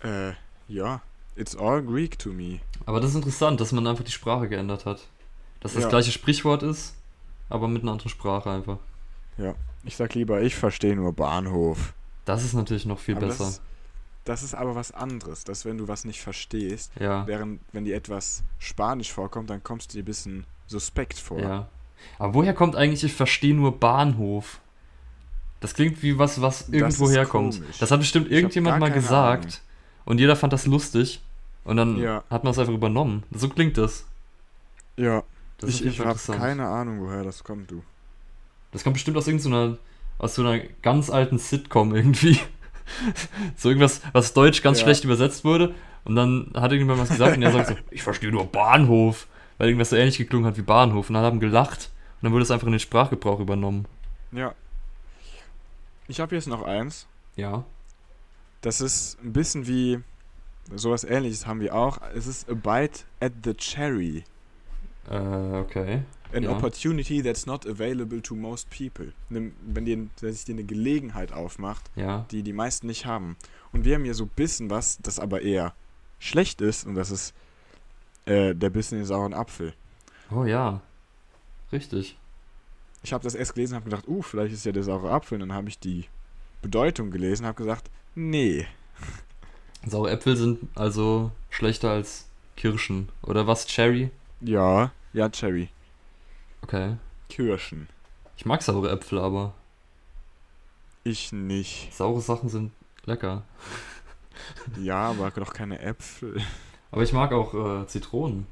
Äh, 0.02 0.32
ja. 0.68 1.02
It's 1.36 1.54
all 1.56 1.82
Greek 1.82 2.18
to 2.18 2.30
me. 2.30 2.60
Aber 2.86 3.00
das 3.00 3.10
ist 3.10 3.16
interessant, 3.16 3.60
dass 3.60 3.72
man 3.72 3.86
einfach 3.86 4.04
die 4.04 4.12
Sprache 4.12 4.48
geändert 4.48 4.86
hat. 4.86 5.06
Dass 5.60 5.74
das 5.74 5.82
Ja. 5.84 5.88
gleiche 5.90 6.12
Sprichwort 6.12 6.62
ist, 6.62 6.94
aber 7.48 7.68
mit 7.68 7.82
einer 7.82 7.92
anderen 7.92 8.08
Sprache 8.10 8.50
einfach. 8.50 8.78
Ich 9.84 9.96
sag 9.96 10.14
lieber, 10.14 10.40
ich 10.42 10.54
verstehe 10.56 10.96
nur 10.96 11.12
Bahnhof. 11.12 11.92
Das 12.24 12.42
ist 12.42 12.54
natürlich 12.54 12.86
noch 12.86 12.98
viel 12.98 13.16
Aber 13.16 13.26
besser. 13.26 13.44
Das, 13.44 13.60
das 14.26 14.42
ist 14.42 14.54
aber 14.54 14.74
was 14.74 14.92
anderes, 14.92 15.44
dass 15.44 15.64
wenn 15.64 15.78
du 15.78 15.88
was 15.88 16.04
nicht 16.04 16.20
verstehst, 16.20 16.92
Ja. 17.00 17.26
während 17.26 17.60
wenn 17.72 17.84
dir 17.84 17.96
etwas 17.96 18.42
Spanisch 18.58 19.12
vorkommt, 19.12 19.48
dann 19.48 19.62
kommst 19.62 19.92
du 19.92 19.96
dir 19.96 20.02
ein 20.02 20.06
bisschen 20.06 20.44
suspekt 20.66 21.18
vor. 21.18 21.38
Ja. 21.40 21.68
Aber 22.18 22.34
woher 22.34 22.52
kommt 22.52 22.76
eigentlich, 22.76 23.02
ich 23.04 23.14
verstehe 23.14 23.54
nur 23.54 23.78
Bahnhof? 23.80 24.60
Das 25.60 25.72
klingt 25.74 26.02
wie 26.02 26.18
was, 26.18 26.40
was 26.42 26.68
irgendwo 26.68 27.08
herkommt. 27.10 27.54
komisch. 27.60 27.78
Das 27.78 27.90
hat 27.90 28.00
bestimmt 28.00 28.30
irgendjemand 28.30 28.78
mal 28.78 28.90
gesagt. 28.92 29.44
Ahnung. 29.44 29.56
Und 30.04 30.18
jeder 30.20 30.36
fand 30.36 30.52
das 30.52 30.66
lustig. 30.66 31.22
Und 31.64 31.78
dann 31.78 31.96
Ja. 31.96 32.22
hat 32.30 32.44
man 32.44 32.52
es 32.52 32.58
einfach 32.58 32.74
übernommen. 32.74 33.22
So 33.32 33.48
klingt 33.48 33.76
das. 33.78 34.04
Ja, 34.96 35.22
Das 35.58 35.70
ich, 35.70 35.84
ich 35.86 36.00
habe 36.00 36.18
keine 36.32 36.66
Ahnung, 36.68 37.00
woher 37.00 37.24
das 37.24 37.42
kommt, 37.42 37.70
du. 37.70 37.82
Das 38.72 38.84
kommt 38.84 38.94
bestimmt 38.94 39.16
aus 39.16 39.26
irgendeiner, 39.26 39.78
aus 40.18 40.34
so 40.34 40.42
einer 40.46 40.58
ganz 40.82 41.10
alten 41.10 41.38
Sitcom 41.38 41.94
irgendwie. 41.94 42.38
so 43.56 43.68
irgendwas, 43.68 44.00
was 44.12 44.32
deutsch 44.34 44.62
ganz 44.62 44.78
Ja. 44.78 44.84
schlecht 44.84 45.04
übersetzt 45.04 45.44
wurde. 45.44 45.74
Und 46.04 46.14
dann 46.16 46.50
hat 46.54 46.70
irgendjemand 46.72 47.00
was 47.00 47.08
gesagt 47.08 47.36
und 47.36 47.42
er 47.42 47.52
sagt 47.52 47.68
so, 47.68 47.74
ich 47.90 48.02
verstehe 48.02 48.30
nur 48.30 48.46
Bahnhof. 48.46 49.26
Weil 49.58 49.68
irgendwas 49.68 49.90
so 49.90 49.96
ähnlich 49.96 50.18
geklungen 50.18 50.46
hat 50.46 50.56
wie 50.58 50.62
Bahnhof. 50.62 51.08
Und 51.08 51.14
dann 51.14 51.24
haben 51.24 51.40
gelacht. 51.40 51.90
Und 52.20 52.24
dann 52.26 52.32
wurde 52.32 52.42
es 52.42 52.50
einfach 52.50 52.66
in 52.66 52.72
den 52.72 52.80
Sprachgebrauch 52.80 53.40
übernommen. 53.40 53.86
Ja. 54.32 54.54
Ich 56.08 56.20
habe 56.20 56.34
jetzt 56.34 56.46
noch 56.46 56.62
eins. 56.62 57.06
Ja. 57.36 57.64
Das 58.60 58.80
ist 58.80 59.18
ein 59.22 59.32
bisschen 59.32 59.66
wie 59.66 60.00
sowas 60.74 61.04
ähnliches 61.04 61.46
haben 61.46 61.60
wir 61.60 61.74
auch. 61.74 61.98
Es 62.14 62.26
ist 62.26 62.48
a 62.50 62.54
bite 62.54 63.00
at 63.20 63.32
the 63.44 63.54
cherry. 63.54 64.24
Äh, 65.10 65.16
okay. 65.16 66.02
An 66.36 66.42
Ja. 66.42 66.50
opportunity 66.50 67.22
that's 67.22 67.46
not 67.46 67.66
available 67.66 68.20
to 68.22 68.34
most 68.34 68.68
people. 68.70 69.12
Wenn, 69.30 69.54
dir, 69.84 70.06
wenn 70.20 70.32
sich 70.32 70.44
dir 70.44 70.52
eine 70.52 70.64
Gelegenheit 70.64 71.32
aufmacht, 71.32 71.90
Ja. 71.96 72.26
die 72.30 72.42
die 72.42 72.52
meisten 72.52 72.86
nicht 72.86 73.06
haben. 73.06 73.36
Und 73.72 73.84
wir 73.84 73.94
haben 73.94 74.04
hier 74.04 74.14
so 74.14 74.24
ein 74.24 74.30
bisschen 74.36 74.68
was, 74.68 74.98
das 75.02 75.18
aber 75.18 75.40
eher 75.42 75.74
schlecht 76.18 76.60
ist. 76.60 76.86
Und 76.86 76.94
das 76.94 77.10
ist 77.10 77.32
äh, 78.26 78.54
der 78.54 78.70
Bissen 78.70 78.94
in 78.96 79.00
den 79.02 79.06
sauren 79.06 79.32
Apfel. 79.34 79.72
Oh 80.30 80.44
ja. 80.44 80.82
Richtig. 81.72 82.16
Ich 83.02 83.12
habe 83.12 83.24
das 83.24 83.34
erst 83.34 83.54
gelesen 83.54 83.72
und 83.74 83.76
habe 83.80 83.90
gedacht, 83.90 84.08
uh, 84.08 84.20
vielleicht 84.22 84.52
ist 84.52 84.66
ja 84.66 84.72
der 84.72 84.82
saure 84.82 85.10
Apfel. 85.10 85.36
Und 85.40 85.48
dann 85.48 85.56
habe 85.56 85.68
ich 85.68 85.78
die 85.78 86.04
Bedeutung 86.60 87.10
gelesen 87.10 87.44
und 87.44 87.48
habe 87.48 87.56
gesagt, 87.62 87.90
nee. 88.14 88.66
Saure 89.86 90.10
Äpfel 90.10 90.36
sind 90.36 90.68
also 90.74 91.30
schlechter 91.50 91.90
als 91.90 92.26
Kirschen. 92.56 93.08
Oder 93.22 93.46
was? 93.46 93.66
Cherry? 93.66 94.10
Ja, 94.40 94.90
ja, 95.12 95.28
Cherry. 95.28 95.68
Okay. 96.66 96.96
Kirschen. 97.28 97.86
Ich 98.36 98.44
mag 98.44 98.60
saure 98.60 98.90
Äpfel, 98.90 99.20
aber 99.20 99.54
Ich 101.04 101.30
nicht. 101.32 101.94
saure 101.94 102.20
Sachen 102.20 102.48
sind 102.48 102.72
lecker. 103.04 103.42
Ja, 104.80 105.10
aber 105.10 105.30
doch 105.30 105.54
keine 105.54 105.78
Äpfel. 105.78 106.42
Aber 106.90 107.02
ich 107.04 107.12
mag 107.12 107.32
auch 107.32 107.54
äh, 107.82 107.86
Zitronen. 107.86 108.48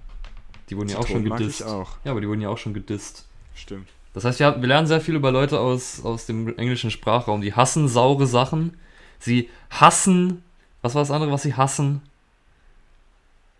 Die 0.70 0.76
wurden 0.76 0.90
ja 0.90 0.96
auch 0.98 1.00
schon 1.00 1.22
Zitronen 1.24 1.28
mag 1.28 1.38
gedisst. 1.40 1.60
ich 1.62 1.66
auch. 1.66 1.96
Ja, 2.04 2.12
aber 2.12 2.20
die 2.20 2.28
wurden 2.28 2.40
ja 2.40 2.48
auch 2.50 2.58
schon 2.58 2.72
gedisst. 2.72 3.26
Stimmt. 3.56 3.88
Das 4.12 4.24
heißt, 4.24 4.38
ja, 4.38 4.60
wir 4.60 4.68
lernen 4.68 4.86
sehr 4.86 5.00
viel 5.00 5.16
über 5.16 5.32
Leute 5.32 5.58
aus, 5.58 6.04
aus 6.04 6.26
dem 6.26 6.56
englischen 6.56 6.92
Sprachraum. 6.92 7.40
Die 7.40 7.52
hassen 7.52 7.88
saure 7.88 8.28
Sachen. 8.28 8.76
Sie 9.18 9.50
hassen. 9.70 10.44
Was 10.82 10.94
war 10.94 11.02
das 11.02 11.10
andere, 11.10 11.32
was 11.32 11.42
sie 11.42 11.54
hassen? 11.54 12.00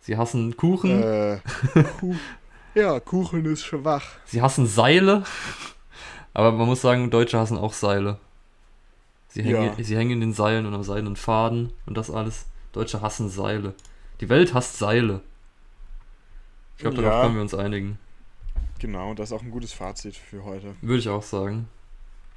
Sie 0.00 0.16
hassen 0.16 0.56
Kuchen. 0.56 1.02
Äh, 1.02 1.40
Kuh 1.98 2.14
ja, 2.74 3.00
Kuchen 3.00 3.44
ist 3.46 3.64
schwach. 3.64 4.04
Sie 4.24 4.42
hassen 4.42 4.66
Seile. 4.66 5.24
Aber 6.32 6.52
man 6.52 6.66
muss 6.66 6.80
sagen, 6.80 7.10
Deutsche 7.10 7.38
hassen 7.38 7.56
auch 7.58 7.72
Seile. 7.72 8.18
Sie 9.28 9.42
hängen, 9.42 9.72
Ja. 9.78 9.84
sie 9.84 9.96
hängen 9.96 10.12
in 10.12 10.20
den 10.20 10.32
Seilen 10.32 10.66
und 10.66 10.74
am 10.74 10.82
seidenen 10.82 11.16
Faden 11.16 11.72
und 11.86 11.96
das 11.96 12.10
alles. 12.10 12.46
Deutsche 12.72 13.00
hassen 13.02 13.28
Seile. 13.28 13.74
Die 14.20 14.28
Welt 14.28 14.54
hasst 14.54 14.78
Seile. 14.78 15.20
Ich 16.76 16.80
glaube, 16.82 16.96
darauf 16.96 17.12
Ja. 17.12 17.22
können 17.22 17.34
wir 17.36 17.42
uns 17.42 17.54
einigen. 17.54 17.98
Genau, 18.80 19.14
das 19.14 19.30
ist 19.30 19.32
auch 19.32 19.42
ein 19.42 19.50
gutes 19.50 19.72
Fazit 19.72 20.16
für 20.16 20.44
heute. 20.44 20.74
Würde 20.82 20.98
ich 20.98 21.08
auch 21.08 21.22
sagen. 21.22 21.68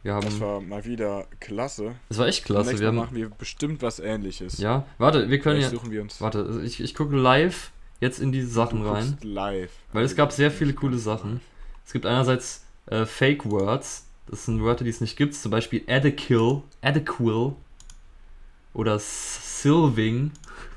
Wir 0.03 0.13
haben. 0.13 0.25
Das 0.25 0.39
war 0.39 0.61
mal 0.61 0.85
wieder 0.85 1.25
klasse. 1.39 1.95
Es 2.09 2.17
war 2.19 2.27
echt 2.27 2.45
klasse. 2.45 2.79
Wir 2.79 2.87
haben, 2.87 2.95
machen 2.95 3.15
wir 3.15 3.29
bestimmt 3.29 3.81
was 3.81 3.99
ähnliches. 3.99 4.59
ja, 4.59 4.85
warte, 4.99 5.29
wir 5.29 5.39
können 5.39 5.57
Vielleicht 5.57 5.73
ja. 5.73 5.79
suchen 5.79 5.91
wir 5.91 6.01
uns. 6.03 6.21
Warte, 6.21 6.61
ich, 6.63 6.79
ich 6.79 6.93
gucke 6.95 7.15
live 7.15 7.71
jetzt 7.99 8.19
in 8.19 8.31
diese 8.31 8.47
Sachen 8.49 8.81
Du 8.83 8.89
rein. 8.89 9.17
live. 9.21 9.71
Weil 9.93 10.05
es 10.05 10.15
gab 10.15 10.31
sehr 10.31 10.51
viele 10.51 10.73
coole 10.73 10.97
Sachen. 10.97 11.41
Es 11.85 11.93
gibt 11.93 12.05
einerseits 12.05 12.65
äh, 12.87 13.05
Fake 13.05 13.45
Words. 13.49 14.05
Das 14.29 14.45
sind 14.45 14.61
Wörter, 14.63 14.83
die 14.83 14.89
es 14.89 15.01
nicht 15.01 15.15
gibt. 15.17 15.33
Zum 15.35 15.51
Beispiel 15.51 15.83
adequil, 15.87 16.61
adequil 16.81 17.53
oder 18.73 18.99
Silving 18.99 20.31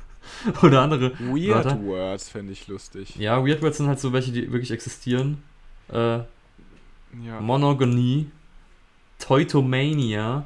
oder 0.63 0.83
andere. 0.83 1.13
Weird 1.19 1.65
Wörter. 1.67 1.83
Words 1.83 2.29
fände 2.31 2.53
ich 2.53 2.69
lustig. 2.69 3.17
Ja, 3.17 3.45
Weird 3.45 3.61
Words 3.63 3.79
sind 3.79 3.89
halt 3.89 3.99
so 4.01 4.13
welche, 4.13 4.31
die 4.33 4.51
wirklich 4.53 4.71
existieren. 4.71 5.43
Äh, 5.93 6.21
Ja. 7.25 7.41
Monogamy, 7.41 8.27
Teutomania, 9.19 10.45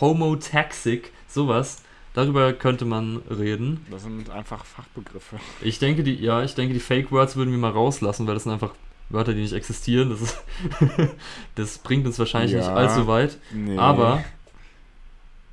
Homotaxic, 0.00 1.12
sowas. 1.26 1.82
Darüber 2.14 2.52
könnte 2.52 2.84
man 2.84 3.18
reden. 3.30 3.84
Das 3.90 4.02
sind 4.02 4.28
einfach 4.30 4.64
Fachbegriffe. 4.64 5.38
Ich 5.60 5.78
denke, 5.78 6.02
die, 6.02 6.14
ja, 6.14 6.42
ich 6.42 6.54
denke, 6.54 6.74
die 6.74 6.80
Fake 6.80 7.12
Words 7.12 7.36
würden 7.36 7.50
wir 7.52 7.58
mal 7.58 7.70
rauslassen, 7.70 8.26
weil 8.26 8.34
das 8.34 8.42
sind 8.44 8.52
einfach 8.52 8.72
Wörter, 9.10 9.34
die 9.34 9.42
nicht 9.42 9.52
existieren. 9.52 10.10
Das, 10.10 10.20
ist 10.22 10.38
das 11.54 11.78
bringt 11.78 12.06
uns 12.06 12.18
wahrscheinlich 12.18 12.54
nicht 12.54 12.66
Ja. 12.66 12.74
allzu 12.74 13.06
weit. 13.06 13.38
Nee. 13.52 13.76
Aber 13.78 14.24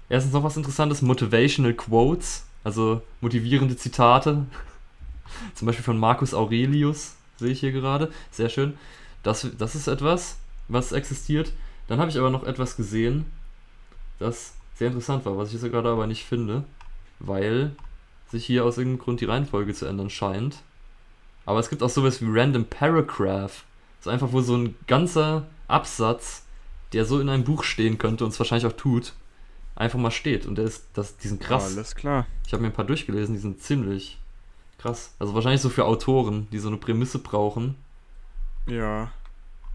erstens 0.10 0.34
noch 0.34 0.44
was 0.44 0.58
Interessantes: 0.58 1.02
Motivational 1.02 1.74
Quotes, 1.74 2.46
also 2.64 3.02
motivierende 3.22 3.76
Zitate. 3.78 4.46
Zum 5.56 5.66
Beispiel 5.68 5.84
von 5.86 5.98
Marcus 6.00 6.34
Aurelius, 6.34 7.16
sehe 7.38 7.50
ich 7.52 7.60
hier 7.60 7.72
gerade. 7.72 8.12
Sehr 8.32 8.50
schön. 8.50 8.74
Das, 9.24 9.48
das 9.58 9.76
ist 9.76 9.88
etwas, 9.88 10.38
was 10.68 10.92
existiert. 10.94 11.52
Dann 11.88 12.00
habe 12.00 12.10
ich 12.10 12.18
aber 12.18 12.30
noch 12.32 12.44
etwas 12.44 12.76
gesehen, 12.78 13.26
das 14.18 14.55
sehr 14.76 14.88
interessant 14.88 15.26
war, 15.26 15.38
was 15.38 15.54
ich 15.54 15.62
jetzt 15.62 15.72
gerade 15.72 15.90
aber 15.90 16.08
nicht 16.08 16.24
finde, 16.26 16.64
weil 17.20 17.76
sich 18.30 18.46
hier 18.46 18.66
aus 18.66 18.78
irgendeinem 18.78 19.04
Grund 19.04 19.22
die 19.22 19.26
Reihenfolge 19.26 19.74
zu 19.74 19.86
ändern 19.86 20.10
scheint. 20.10 20.58
Aber 21.46 21.60
es 21.60 21.70
gibt 21.70 21.84
auch 21.84 21.90
sowas 21.90 22.22
wie 22.22 22.28
Random 22.28 22.66
Paragraph. 22.66 23.64
Das 23.98 24.08
ist 24.08 24.12
einfach, 24.12 24.32
wo 24.32 24.42
so 24.42 24.56
ein 24.58 24.76
ganzer 24.88 25.48
Absatz, 25.68 26.46
der 26.94 27.06
so 27.06 27.20
in 27.20 27.30
einem 27.30 27.44
Buch 27.44 27.64
stehen 27.64 27.98
könnte 27.98 28.26
und 28.26 28.32
es 28.32 28.40
wahrscheinlich 28.40 28.66
auch 28.66 28.78
tut, 28.78 29.14
einfach 29.76 30.00
mal 30.00 30.12
steht. 30.12 30.46
Und 30.46 30.58
der 30.58 30.66
ist, 30.66 30.88
das, 30.94 31.18
die 31.18 31.28
sind 31.28 31.42
krass. 31.42 31.76
Alles 31.76 31.96
klar. 31.96 32.26
Ich 32.46 32.54
habe 32.54 32.62
mir 32.62 32.70
ein 32.70 32.74
paar 32.74 32.86
durchgelesen, 32.86 33.36
die 33.36 33.42
sind 33.42 33.62
ziemlich 33.62 34.18
krass. 34.78 35.14
Also 35.20 35.34
wahrscheinlich 35.34 35.62
so 35.62 35.70
für 35.70 35.86
Autoren, 35.86 36.48
die 36.52 36.60
so 36.60 36.68
eine 36.68 36.78
Prämisse 36.78 37.20
brauchen. 37.20 37.76
Ja. 38.68 39.12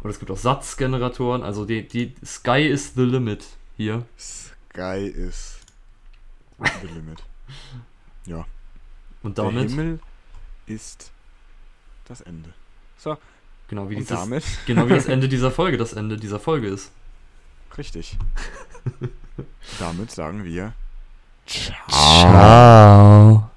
Oder 0.00 0.10
es 0.10 0.18
gibt 0.18 0.30
auch 0.30 0.36
Satzgeneratoren. 0.36 1.42
Also 1.42 1.64
die, 1.64 1.86
die 1.86 2.14
Sky 2.24 2.66
is 2.66 2.94
the 2.94 3.02
limit 3.02 3.46
hier. 3.76 4.04
Sky 4.72 5.06
is 5.06 5.58
the 6.58 6.86
limit. 6.86 7.22
Und 9.22 9.36
Der 9.38 9.44
damit, 9.46 9.70
Himmel 9.70 10.00
ist 10.66 11.10
das 12.06 12.20
Ende. 12.20 12.52
So, 12.96 13.16
genau 13.68 13.90
wie, 13.90 13.96
und 13.96 14.00
dieses, 14.00 14.18
damit, 14.20 14.44
genau 14.66 14.86
wie 14.88 14.94
das 14.94 15.06
Ende 15.06 15.28
dieser 15.28 15.50
Folge, 15.50 15.76
das 15.76 15.92
Ende 15.92 16.16
dieser 16.16 16.40
Folge 16.40 16.68
ist. 16.68 16.90
richtig. 17.76 18.16
damit 19.78 20.10
sagen 20.10 20.44
wir 20.44 20.72
Ciao. 21.46 21.88
Ciao. 21.88 23.49